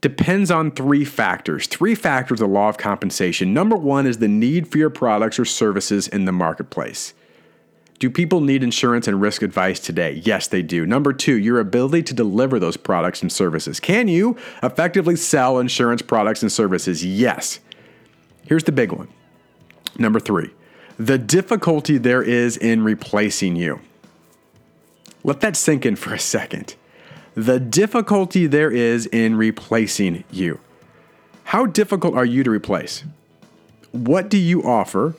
depends 0.00 0.50
on 0.50 0.70
three 0.70 1.04
factors. 1.04 1.66
Three 1.66 1.94
factors 1.94 2.40
of 2.40 2.48
the 2.48 2.52
law 2.52 2.68
of 2.68 2.78
compensation. 2.78 3.52
Number 3.52 3.76
one 3.76 4.06
is 4.06 4.18
the 4.18 4.28
need 4.28 4.68
for 4.68 4.78
your 4.78 4.90
products 4.90 5.38
or 5.38 5.44
services 5.44 6.08
in 6.08 6.24
the 6.24 6.32
marketplace. 6.32 7.14
Do 7.98 8.08
people 8.08 8.40
need 8.40 8.62
insurance 8.62 9.06
and 9.06 9.20
risk 9.20 9.42
advice 9.42 9.78
today? 9.78 10.22
Yes, 10.24 10.48
they 10.48 10.62
do. 10.62 10.86
Number 10.86 11.12
two, 11.12 11.36
your 11.36 11.60
ability 11.60 12.02
to 12.04 12.14
deliver 12.14 12.58
those 12.58 12.78
products 12.78 13.20
and 13.20 13.30
services. 13.30 13.78
Can 13.78 14.08
you 14.08 14.38
effectively 14.62 15.16
sell 15.16 15.58
insurance 15.58 16.00
products 16.00 16.40
and 16.40 16.50
services? 16.50 17.04
Yes. 17.04 17.60
Here's 18.46 18.64
the 18.64 18.72
big 18.72 18.90
one. 18.90 19.08
Number 19.98 20.18
three, 20.18 20.50
the 20.98 21.18
difficulty 21.18 21.98
there 21.98 22.22
is 22.22 22.56
in 22.56 22.84
replacing 22.84 23.54
you. 23.56 23.80
Let 25.22 25.40
that 25.40 25.54
sink 25.54 25.84
in 25.84 25.96
for 25.96 26.14
a 26.14 26.18
second 26.18 26.76
the 27.34 27.60
difficulty 27.60 28.46
there 28.46 28.70
is 28.70 29.06
in 29.06 29.36
replacing 29.36 30.24
you. 30.30 30.60
How 31.44 31.66
difficult 31.66 32.14
are 32.14 32.24
you 32.24 32.42
to 32.44 32.50
replace? 32.50 33.04
What 33.92 34.28
do 34.28 34.38
you 34.38 34.62
offer, 34.62 35.14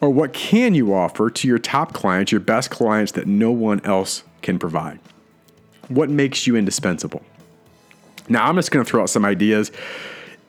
or 0.00 0.10
what 0.10 0.32
can 0.32 0.74
you 0.74 0.94
offer 0.94 1.30
to 1.30 1.48
your 1.48 1.58
top 1.58 1.92
clients, 1.92 2.30
your 2.30 2.40
best 2.40 2.70
clients 2.70 3.12
that 3.12 3.26
no 3.26 3.50
one 3.50 3.80
else 3.84 4.22
can 4.42 4.58
provide? 4.58 5.00
What 5.88 6.08
makes 6.08 6.46
you 6.46 6.56
indispensable? 6.56 7.22
Now, 8.28 8.46
I'm 8.46 8.56
just 8.56 8.70
going 8.70 8.84
to 8.84 8.88
throw 8.88 9.02
out 9.02 9.10
some 9.10 9.24
ideas. 9.24 9.72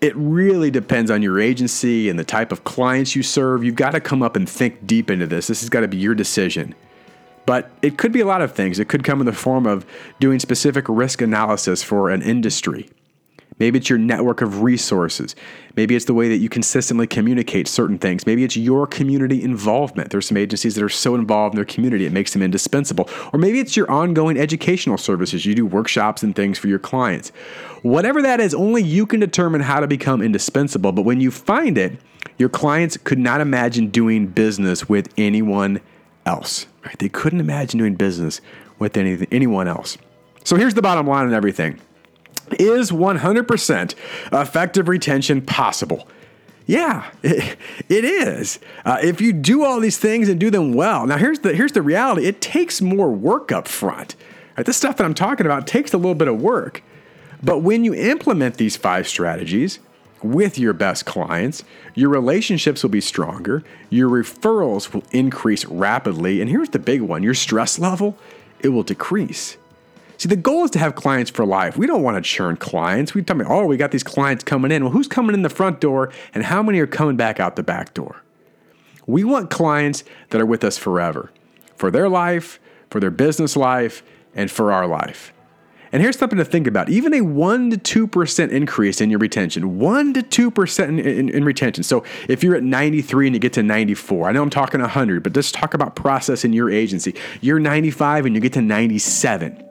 It 0.01 0.15
really 0.15 0.69
depends 0.69 1.09
on 1.09 1.21
your 1.21 1.39
agency 1.39 2.09
and 2.09 2.19
the 2.19 2.23
type 2.23 2.51
of 2.51 2.63
clients 2.63 3.15
you 3.15 3.23
serve. 3.23 3.63
You've 3.63 3.75
got 3.75 3.91
to 3.91 3.99
come 3.99 4.21
up 4.21 4.35
and 4.35 4.47
think 4.47 4.85
deep 4.85 5.09
into 5.09 5.25
this. 5.25 5.47
This 5.47 5.61
has 5.61 5.69
got 5.69 5.79
to 5.81 5.87
be 5.87 5.97
your 5.97 6.13
decision. 6.13 6.75
But 7.45 7.71
it 7.81 7.97
could 7.97 8.11
be 8.11 8.21
a 8.21 8.25
lot 8.25 8.41
of 8.41 8.53
things. 8.53 8.79
It 8.79 8.87
could 8.87 9.03
come 9.03 9.19
in 9.19 9.25
the 9.25 9.33
form 9.33 9.65
of 9.65 9.85
doing 10.19 10.39
specific 10.39 10.85
risk 10.87 11.21
analysis 11.21 11.83
for 11.83 12.09
an 12.09 12.21
industry. 12.21 12.89
Maybe 13.59 13.77
it's 13.77 13.89
your 13.89 13.99
network 13.99 14.41
of 14.41 14.63
resources. 14.63 15.35
Maybe 15.75 15.95
it's 15.95 16.05
the 16.05 16.13
way 16.13 16.27
that 16.29 16.37
you 16.37 16.49
consistently 16.49 17.07
communicate 17.07 17.67
certain 17.67 17.97
things. 17.97 18.25
Maybe 18.25 18.43
it's 18.43 18.57
your 18.57 18.87
community 18.87 19.43
involvement. 19.43 20.09
There's 20.09 20.27
some 20.27 20.37
agencies 20.37 20.75
that 20.75 20.83
are 20.83 20.89
so 20.89 21.15
involved 21.15 21.53
in 21.53 21.57
their 21.57 21.65
community, 21.65 22.05
it 22.05 22.11
makes 22.11 22.33
them 22.33 22.41
indispensable. 22.41 23.09
Or 23.31 23.39
maybe 23.39 23.59
it's 23.59 23.77
your 23.77 23.89
ongoing 23.91 24.37
educational 24.37 24.97
services. 24.97 25.45
You 25.45 25.55
do 25.55 25.65
workshops 25.65 26.23
and 26.23 26.35
things 26.35 26.57
for 26.57 26.67
your 26.67 26.79
clients. 26.79 27.29
Whatever 27.83 28.21
that 28.21 28.39
is, 28.39 28.53
only 28.53 28.83
you 28.83 29.05
can 29.05 29.19
determine 29.19 29.61
how 29.61 29.79
to 29.79 29.87
become 29.87 30.21
indispensable. 30.21 30.91
But 30.91 31.03
when 31.03 31.21
you 31.21 31.31
find 31.31 31.77
it, 31.77 31.99
your 32.37 32.49
clients 32.49 32.97
could 32.97 33.19
not 33.19 33.41
imagine 33.41 33.89
doing 33.89 34.27
business 34.27 34.89
with 34.89 35.13
anyone 35.17 35.79
else. 36.25 36.67
Right? 36.85 36.97
They 36.99 37.09
couldn't 37.09 37.39
imagine 37.39 37.79
doing 37.79 37.95
business 37.95 38.41
with 38.79 38.97
anything, 38.97 39.27
anyone 39.31 39.67
else. 39.67 39.97
So 40.43 40.55
here's 40.55 40.73
the 40.73 40.81
bottom 40.81 41.07
line 41.07 41.25
on 41.27 41.33
everything. 41.33 41.79
Is 42.59 42.91
100% 42.91 43.95
effective 44.33 44.87
retention 44.87 45.41
possible? 45.41 46.07
Yeah, 46.65 47.09
it, 47.23 47.57
it 47.89 48.05
is. 48.05 48.59
Uh, 48.85 48.99
if 49.01 49.21
you 49.21 49.33
do 49.33 49.63
all 49.63 49.79
these 49.79 49.97
things 49.97 50.29
and 50.29 50.39
do 50.39 50.49
them 50.49 50.73
well. 50.73 51.05
Now 51.07 51.17
here's 51.17 51.39
the 51.39 51.53
here's 51.53 51.71
the 51.71 51.81
reality. 51.81 52.25
It 52.25 52.41
takes 52.41 52.81
more 52.81 53.11
work 53.11 53.51
up 53.51 53.67
front. 53.67 54.15
Right? 54.57 54.65
This 54.65 54.77
stuff 54.77 54.97
that 54.97 55.05
I'm 55.05 55.13
talking 55.13 55.45
about 55.45 55.67
takes 55.67 55.93
a 55.93 55.97
little 55.97 56.15
bit 56.15 56.27
of 56.27 56.41
work. 56.41 56.83
But 57.41 57.59
when 57.59 57.83
you 57.83 57.93
implement 57.93 58.55
these 58.55 58.77
five 58.77 59.07
strategies, 59.07 59.79
with 60.23 60.57
your 60.57 60.73
best 60.73 61.05
clients, 61.05 61.63
your 61.95 62.09
relationships 62.09 62.83
will 62.83 62.89
be 62.89 63.01
stronger, 63.01 63.63
your 63.89 64.09
referrals 64.09 64.93
will 64.93 65.03
increase 65.11 65.65
rapidly, 65.65 66.41
and 66.41 66.49
here's 66.49 66.69
the 66.69 66.79
big 66.79 67.01
one 67.01 67.23
your 67.23 67.33
stress 67.33 67.79
level, 67.79 68.17
it 68.59 68.69
will 68.69 68.83
decrease. 68.83 69.57
See, 70.17 70.29
the 70.29 70.35
goal 70.35 70.63
is 70.63 70.71
to 70.71 70.79
have 70.79 70.95
clients 70.95 71.29
for 71.29 71.45
life. 71.45 71.75
We 71.75 71.85
don't 71.87 72.01
want 72.01 72.15
to 72.15 72.21
churn 72.21 72.55
clients. 72.55 73.13
We 73.13 73.23
tell 73.23 73.35
me, 73.35 73.45
oh, 73.45 73.65
we 73.65 73.77
got 73.77 73.91
these 73.91 74.03
clients 74.03 74.43
coming 74.43 74.71
in. 74.71 74.83
Well, 74.83 74.93
who's 74.93 75.07
coming 75.07 75.33
in 75.33 75.41
the 75.41 75.49
front 75.49 75.81
door 75.81 76.13
and 76.33 76.45
how 76.45 76.63
many 76.63 76.79
are 76.79 76.87
coming 76.87 77.17
back 77.17 77.39
out 77.39 77.55
the 77.55 77.63
back 77.63 77.93
door? 77.93 78.21
We 79.05 79.23
want 79.23 79.49
clients 79.49 80.03
that 80.29 80.39
are 80.39 80.45
with 80.45 80.63
us 80.63 80.77
forever 80.77 81.31
for 81.75 81.91
their 81.91 82.07
life, 82.07 82.59
for 82.89 83.01
their 83.01 83.11
business 83.11 83.57
life, 83.57 84.03
and 84.33 84.49
for 84.49 84.71
our 84.71 84.87
life. 84.87 85.33
And 85.93 86.01
here's 86.01 86.17
something 86.17 86.39
to 86.39 86.45
think 86.45 86.65
about 86.65 86.89
even 86.89 87.13
a 87.13 87.19
1% 87.19 87.83
to 87.83 88.07
2% 88.07 88.49
increase 88.49 88.99
in 88.99 89.11
your 89.11 89.19
retention, 89.19 89.79
1% 89.79 90.27
to 90.27 90.51
2% 90.51 90.87
in, 90.87 90.99
in, 90.99 91.29
in, 91.29 91.45
retention. 91.45 91.83
So 91.83 92.03
if 92.27 92.43
you're 92.43 92.55
at 92.55 92.63
93 92.63 93.27
and 93.27 93.35
you 93.35 93.39
get 93.39 93.53
to 93.53 93.61
94, 93.61 94.27
I 94.27 94.31
know 94.31 94.41
I'm 94.41 94.49
talking 94.49 94.81
100, 94.81 95.21
but 95.21 95.35
let's 95.35 95.51
talk 95.51 95.75
about 95.75 95.95
process 95.95 96.43
in 96.43 96.51
your 96.51 96.71
agency. 96.71 97.13
You're 97.41 97.59
95 97.59 98.25
and 98.25 98.33
you 98.33 98.41
get 98.41 98.53
to 98.53 98.61
97. 98.61 99.63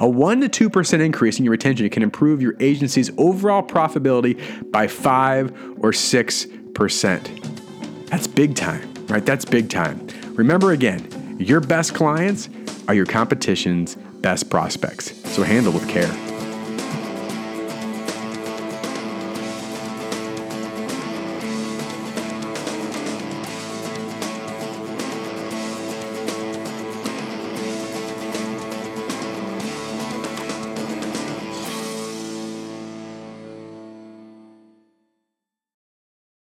A 0.00 0.06
1% 0.06 0.50
to 0.50 0.70
2% 0.70 1.00
increase 1.00 1.38
in 1.38 1.44
your 1.44 1.52
retention 1.52 1.88
can 1.88 2.02
improve 2.02 2.42
your 2.42 2.56
agency's 2.58 3.12
overall 3.16 3.62
profitability 3.62 4.40
by 4.72 4.88
5 4.88 5.50
or 5.78 5.92
6%. 5.92 8.08
That's 8.08 8.26
big 8.26 8.56
time, 8.56 8.92
right? 9.06 9.24
That's 9.24 9.44
big 9.44 9.70
time. 9.70 10.04
Remember 10.34 10.72
again, 10.72 11.36
your 11.38 11.60
best 11.60 11.94
clients 11.94 12.48
are 12.88 12.94
your 12.94 13.06
competition's 13.06 13.96
best 14.22 14.50
prospects. 14.50 15.12
So 15.30 15.42
handle 15.42 15.72
with 15.72 15.88
care. 15.88 16.29